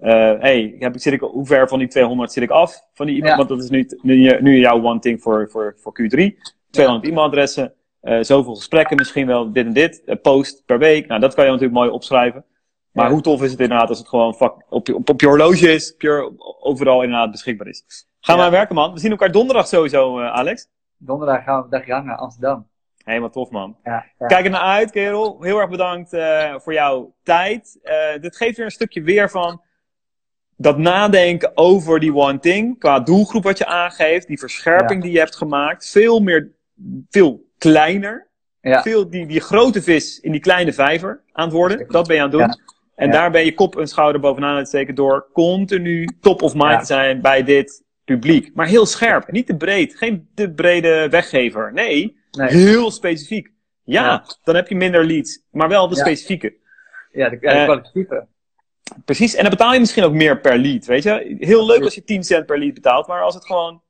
Uh, 0.00 0.10
hey, 0.38 0.76
heb, 0.78 0.98
zit 0.98 1.12
ik, 1.12 1.20
hoe 1.20 1.46
ver 1.46 1.68
van 1.68 1.78
die 1.78 1.88
200 1.88 2.32
zit 2.32 2.42
ik 2.42 2.50
af? 2.50 2.86
Van 2.92 3.06
die 3.06 3.24
Ja. 3.24 3.36
Want 3.36 3.48
dat 3.48 3.62
is 3.62 3.70
nu, 3.70 3.88
nu, 4.02 4.40
nu 4.40 4.58
jouw 4.58 4.82
one 4.82 4.98
thing 4.98 5.22
voor, 5.22 5.48
voor, 5.50 5.74
voor 5.78 5.92
Q3. 6.02 6.22
200 6.70 7.08
e-mailadressen, 7.08 7.74
uh, 8.02 8.18
zoveel 8.20 8.54
gesprekken 8.54 8.96
misschien 8.96 9.26
wel, 9.26 9.52
dit 9.52 9.66
en 9.66 9.72
dit, 9.72 10.02
uh, 10.06 10.14
post 10.22 10.62
per 10.66 10.78
week. 10.78 11.06
Nou, 11.06 11.20
dat 11.20 11.34
kan 11.34 11.44
je 11.44 11.50
natuurlijk 11.50 11.78
mooi 11.78 11.90
opschrijven. 11.90 12.44
Maar 12.92 13.10
hoe 13.10 13.20
tof 13.20 13.42
is 13.42 13.50
het 13.50 13.60
inderdaad 13.60 13.88
als 13.88 13.98
het 13.98 14.08
gewoon 14.08 14.36
op, 14.68 14.86
je, 14.86 14.94
op, 14.94 15.08
op 15.10 15.20
je 15.20 15.26
horloge 15.26 15.72
is, 15.72 15.94
pure, 15.98 16.32
overal 16.60 17.02
inderdaad 17.02 17.30
beschikbaar 17.30 17.68
is. 17.68 18.06
Gaan 18.20 18.36
we 18.36 18.42
aan 18.42 18.50
werken, 18.50 18.74
man. 18.74 18.92
We 18.92 19.00
zien 19.00 19.10
elkaar 19.10 19.32
donderdag 19.32 19.66
sowieso, 19.66 20.20
Alex. 20.20 20.68
Donderdag 21.04 21.44
gaan 21.44 21.62
we 21.62 21.68
dagje 21.68 21.92
hangen 21.92 22.06
naar 22.06 22.16
Amsterdam. 22.16 22.68
Helemaal 23.04 23.30
tof, 23.30 23.50
man. 23.50 23.76
Ja, 23.82 24.04
Kijk 24.18 24.44
er 24.44 24.50
naar 24.50 24.60
uit, 24.60 24.90
kerel. 24.90 25.42
Heel 25.42 25.60
erg 25.60 25.70
bedankt 25.70 26.12
uh, 26.12 26.54
voor 26.58 26.72
jouw 26.72 27.14
tijd. 27.22 27.78
Uh, 27.82 28.22
dit 28.22 28.36
geeft 28.36 28.56
weer 28.56 28.66
een 28.66 28.72
stukje 28.72 29.02
weer 29.02 29.30
van 29.30 29.62
dat 30.56 30.78
nadenken 30.78 31.50
over 31.54 32.00
die 32.00 32.14
one 32.14 32.38
thing. 32.38 32.78
Qua 32.78 33.00
doelgroep 33.00 33.42
wat 33.42 33.58
je 33.58 33.66
aangeeft. 33.66 34.26
Die 34.26 34.38
verscherping 34.38 35.02
die 35.02 35.12
je 35.12 35.18
hebt 35.18 35.36
gemaakt. 35.36 35.90
Veel 35.90 36.20
meer, 36.20 36.50
veel 37.08 37.44
kleiner. 37.58 38.28
Veel 38.60 39.10
die, 39.10 39.26
die 39.26 39.40
grote 39.40 39.82
vis 39.82 40.20
in 40.20 40.32
die 40.32 40.40
kleine 40.40 40.72
vijver 40.72 41.22
aan 41.32 41.44
het 41.44 41.54
worden. 41.54 41.88
Dat 41.88 42.06
ben 42.06 42.16
je 42.16 42.22
aan 42.22 42.30
het 42.30 42.38
doen. 42.38 42.58
En 42.94 43.10
daar 43.10 43.30
ben 43.30 43.44
je 43.44 43.54
kop 43.54 43.76
en 43.76 43.88
schouder 43.88 44.20
bovenaan 44.20 44.50
aan 44.50 44.56
het 44.56 44.68
steken 44.68 44.94
door 44.94 45.26
continu 45.32 46.08
top 46.20 46.42
of 46.42 46.54
mind 46.54 46.80
te 46.80 46.86
zijn 46.86 47.20
bij 47.20 47.42
dit 47.42 47.83
publiek. 48.04 48.50
Maar 48.54 48.66
heel 48.66 48.86
scherp, 48.86 49.32
niet 49.32 49.46
te 49.46 49.56
breed. 49.56 49.96
Geen 49.96 50.28
te 50.34 50.50
brede 50.50 51.08
weggever. 51.10 51.72
Nee, 51.72 52.16
nee. 52.30 52.48
heel 52.48 52.90
specifiek. 52.90 53.52
Ja, 53.84 54.24
dan 54.42 54.54
heb 54.54 54.68
je 54.68 54.74
minder 54.74 55.06
leads, 55.06 55.42
maar 55.50 55.68
wel 55.68 55.88
de 55.88 55.96
specifieke. 55.96 56.54
Ja, 57.12 57.28
de, 57.28 57.38
de 57.38 57.46
kwalitatieve. 57.64 58.26
Precies, 59.04 59.34
en 59.34 59.40
dan 59.40 59.50
betaal 59.50 59.72
je 59.72 59.80
misschien 59.80 60.04
ook 60.04 60.12
meer 60.12 60.40
per 60.40 60.58
lead, 60.58 60.86
weet 60.86 61.02
je. 61.02 61.36
Heel 61.38 61.66
leuk 61.66 61.82
als 61.82 61.94
je 61.94 62.04
10 62.04 62.24
cent 62.24 62.46
per 62.46 62.58
lead 62.58 62.74
betaalt, 62.74 63.06
maar 63.06 63.22
als 63.22 63.34
het 63.34 63.46
gewoon 63.46 63.82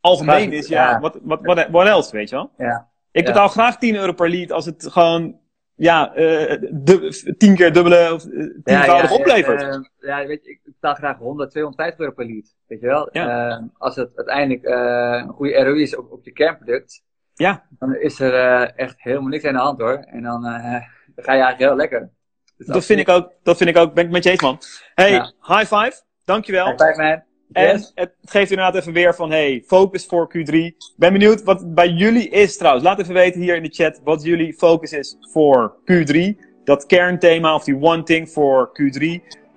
algemeen 0.00 0.52
is, 0.52 0.68
ja, 0.68 1.00
wat, 1.00 1.18
wat, 1.22 1.40
wat, 1.42 1.66
wat 1.70 1.86
else, 1.86 2.16
weet 2.16 2.28
je 2.28 2.34
wel. 2.36 2.50
Ja. 2.58 2.88
Ik 3.12 3.24
betaal 3.24 3.48
graag 3.48 3.78
10 3.78 3.94
euro 3.94 4.12
per 4.12 4.30
lead 4.30 4.52
als 4.52 4.64
het 4.64 4.86
gewoon 4.90 5.38
ja, 5.74 6.16
uh, 6.16 6.56
de, 6.70 7.34
tien 7.38 7.54
keer 7.54 7.72
dubbele 7.72 8.12
of 8.12 8.24
uh, 8.24 8.54
tienvoudig 8.64 9.10
ja, 9.10 9.16
oplevert. 9.16 9.62
Uh, 9.62 9.84
ja, 9.98 10.26
weet 10.26 10.44
je, 10.44 10.50
ik 10.50 10.60
betaal 10.64 10.94
graag 10.94 11.18
100, 11.18 11.50
250 11.50 12.00
euro 12.00 12.12
per 12.12 12.26
lead. 12.26 12.54
Weet 12.66 12.80
je 12.80 12.86
wel? 12.86 13.08
Ja. 13.12 13.68
als 13.78 13.96
het 13.96 14.10
uiteindelijk 14.16 14.64
een 14.64 15.28
goede 15.28 15.64
ROI 15.64 15.82
is 15.82 15.96
op, 15.96 16.12
op 16.12 16.24
je 16.24 16.32
kernproduct, 16.32 17.02
ja. 17.34 17.64
dan 17.78 17.96
is 17.96 18.20
er 18.20 18.64
echt 18.74 18.94
helemaal 18.98 19.28
niks 19.28 19.44
aan 19.44 19.52
de 19.52 19.58
hand 19.58 19.80
hoor. 19.80 19.96
En 19.96 20.22
dan, 20.22 20.42
dan 20.42 21.24
ga 21.24 21.32
je 21.32 21.42
eigenlijk 21.42 21.58
heel 21.58 21.76
lekker. 21.76 22.10
Dus 22.56 22.66
dat, 22.66 22.84
vind 22.84 23.00
ik 23.00 23.08
ook, 23.08 23.32
dat 23.42 23.56
vind 23.56 23.70
ik 23.70 23.76
ook, 23.76 23.94
ben 23.94 24.04
ik 24.04 24.10
met 24.10 24.24
je 24.24 24.30
eens 24.30 24.40
man. 24.40 24.58
Hey, 24.94 25.10
high 25.40 25.74
five. 25.74 26.02
Dankjewel. 26.24 26.66
High 26.66 26.84
five 26.84 27.02
man. 27.02 27.22
En 27.52 27.84
het 27.94 28.12
geeft 28.24 28.50
inderdaad 28.50 28.74
even 28.74 28.92
weer 28.92 29.14
van, 29.14 29.30
hey, 29.30 29.62
focus 29.66 30.06
voor 30.06 30.34
Q3. 30.36 30.54
Ben 30.96 31.12
benieuwd 31.12 31.42
wat 31.42 31.74
bij 31.74 31.88
jullie 31.88 32.28
is 32.28 32.56
trouwens. 32.56 32.84
Laat 32.84 33.00
even 33.00 33.14
weten 33.14 33.40
hier 33.40 33.56
in 33.56 33.62
de 33.62 33.72
chat 33.72 34.00
wat 34.04 34.22
jullie 34.22 34.54
focus 34.54 34.92
is 34.92 35.16
voor 35.20 35.76
Q3. 35.92 36.18
Dat 36.64 36.86
kernthema 36.86 37.54
of 37.54 37.64
die 37.64 37.80
one 37.80 38.02
thing 38.02 38.30
voor 38.30 38.70
Q3. 38.82 39.04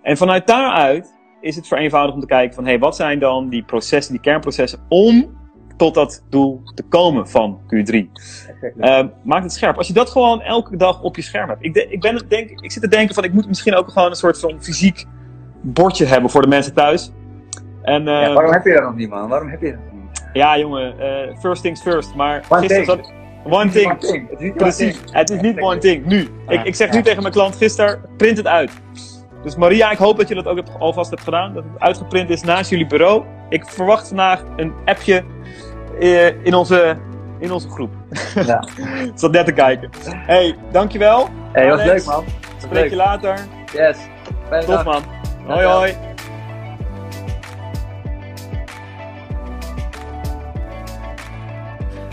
En 0.01 0.17
vanuit 0.17 0.47
daaruit 0.47 1.15
is 1.41 1.55
het 1.55 1.67
vereenvoudigd 1.67 2.15
om 2.15 2.21
te 2.21 2.27
kijken 2.27 2.55
van, 2.55 2.65
hey, 2.65 2.79
wat 2.79 2.95
zijn 2.95 3.19
dan 3.19 3.49
die 3.49 3.63
processen, 3.63 4.13
die 4.13 4.21
kernprocessen 4.21 4.79
om 4.89 5.35
tot 5.77 5.93
dat 5.93 6.23
doel 6.29 6.61
te 6.75 6.83
komen 6.83 7.29
van 7.29 7.59
Q3. 7.61 7.95
Uh, 8.77 9.03
maak 9.23 9.43
het 9.43 9.53
scherp. 9.53 9.77
Als 9.77 9.87
je 9.87 9.93
dat 9.93 10.09
gewoon 10.09 10.41
elke 10.41 10.77
dag 10.77 11.01
op 11.01 11.15
je 11.15 11.21
scherm 11.21 11.49
hebt. 11.49 11.65
Ik, 11.65 11.75
ik, 11.75 12.01
ben 12.01 12.15
het 12.15 12.29
denk, 12.29 12.49
ik 12.49 12.71
zit 12.71 12.81
te 12.81 12.87
denken 12.87 13.15
van 13.15 13.23
ik 13.23 13.33
moet 13.33 13.47
misschien 13.47 13.75
ook 13.75 13.91
gewoon 13.91 14.09
een 14.09 14.15
soort 14.15 14.39
van 14.39 14.63
fysiek 14.63 15.05
bordje 15.61 16.05
hebben 16.05 16.29
voor 16.29 16.41
de 16.41 16.47
mensen 16.47 16.73
thuis. 16.73 17.11
En, 17.87 18.01
uh, 18.01 18.21
ja, 18.21 18.33
waarom 18.33 18.51
heb 18.51 18.65
je 18.65 18.73
dat 18.73 18.83
nog 18.83 18.95
niet, 18.95 19.09
man? 19.09 19.29
Waarom 19.29 19.49
heb 19.49 19.61
je 19.61 19.71
dat 19.71 19.79
niet? 19.91 20.29
Ja, 20.33 20.57
jongen, 20.57 20.95
uh, 20.99 21.37
first 21.39 21.61
things 21.61 21.81
first. 21.81 22.15
Maar 22.15 22.43
one 22.49 22.61
gisteren 22.61 22.85
thing. 22.85 23.05
zat 23.05 23.13
One 23.49 23.69
thing. 23.69 23.85
One 23.85 23.97
thing. 23.97 24.29
Het 24.29 24.39
is 24.39 24.45
niet 24.45 24.55
Precies. 24.55 24.95
One 24.95 25.03
thing. 25.03 25.15
Het 25.15 25.29
is 25.29 25.41
niet 25.41 25.61
one 25.61 25.77
thing. 25.77 26.05
Nu. 26.05 26.27
ik, 26.47 26.63
ik 26.63 26.75
zeg 26.75 26.91
nu 26.91 27.01
tegen 27.01 27.21
mijn 27.21 27.33
klant 27.33 27.55
gisteren, 27.55 28.01
print 28.17 28.37
het 28.37 28.47
uit. 28.47 28.71
Dus 29.43 29.55
Maria, 29.55 29.91
ik 29.91 29.97
hoop 29.97 30.17
dat 30.17 30.27
je 30.27 30.35
dat 30.35 30.45
ook 30.45 30.55
hebt, 30.55 30.69
alvast 30.79 31.09
hebt 31.09 31.21
gedaan. 31.21 31.53
Dat 31.53 31.63
het 31.63 31.81
uitgeprint 31.81 32.29
is 32.29 32.41
naast 32.41 32.69
jullie 32.69 32.87
bureau. 32.87 33.23
Ik 33.49 33.65
verwacht 33.65 34.07
vandaag 34.07 34.43
een 34.55 34.73
appje 34.85 35.23
uh, 35.99 36.45
in, 36.45 36.53
onze, 36.53 36.97
in 37.39 37.51
onze 37.51 37.69
groep. 37.69 37.91
Ja. 38.45 38.67
zat 39.15 39.31
net 39.31 39.45
te 39.45 39.53
kijken. 39.53 39.89
Hey, 40.09 40.55
dankjewel. 40.71 41.29
Hey, 41.51 41.69
was 41.69 41.83
leuk 41.83 42.05
man. 42.05 42.23
Spreek 42.57 42.81
leuk. 42.81 42.89
je 42.89 42.95
later. 42.95 43.37
Yes. 43.73 43.97
Tof 44.65 44.83
man. 44.83 45.03
Hoi 45.45 45.65
hoi. 45.65 46.06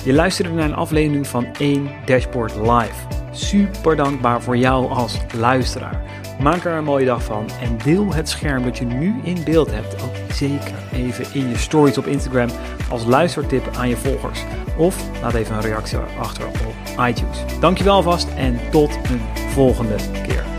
Je 0.03 0.13
luisterde 0.13 0.51
naar 0.51 0.65
een 0.65 0.75
aflevering 0.75 1.27
van 1.27 1.47
1 1.59 1.91
Dashboard 2.05 2.55
Live. 2.55 3.07
Super 3.31 3.97
dankbaar 3.97 4.43
voor 4.43 4.57
jou 4.57 4.91
als 4.91 5.19
luisteraar. 5.39 6.03
Maak 6.41 6.65
er 6.65 6.73
een 6.73 6.85
mooie 6.85 7.05
dag 7.05 7.23
van 7.23 7.47
en 7.61 7.79
deel 7.85 8.15
het 8.15 8.29
scherm 8.29 8.63
dat 8.65 8.79
je 8.79 8.85
nu 8.85 9.21
in 9.23 9.45
beeld 9.45 9.71
hebt 9.71 10.03
ook 10.03 10.33
zeker 10.33 10.75
even 10.93 11.27
in 11.33 11.49
je 11.49 11.59
stories 11.59 11.99
op 11.99 12.07
Instagram 12.07 12.49
als 12.91 13.05
luistertip 13.05 13.77
aan 13.77 13.89
je 13.89 13.97
volgers. 13.97 14.41
Of 14.77 15.21
laat 15.23 15.35
even 15.35 15.55
een 15.55 15.61
reactie 15.61 15.99
achter 15.99 16.47
op 16.47 16.75
iTunes. 17.09 17.39
Dankjewel 17.61 18.03
vast 18.03 18.29
en 18.37 18.61
tot 18.71 18.91
een 18.95 19.21
volgende 19.51 19.97
keer. 20.27 20.54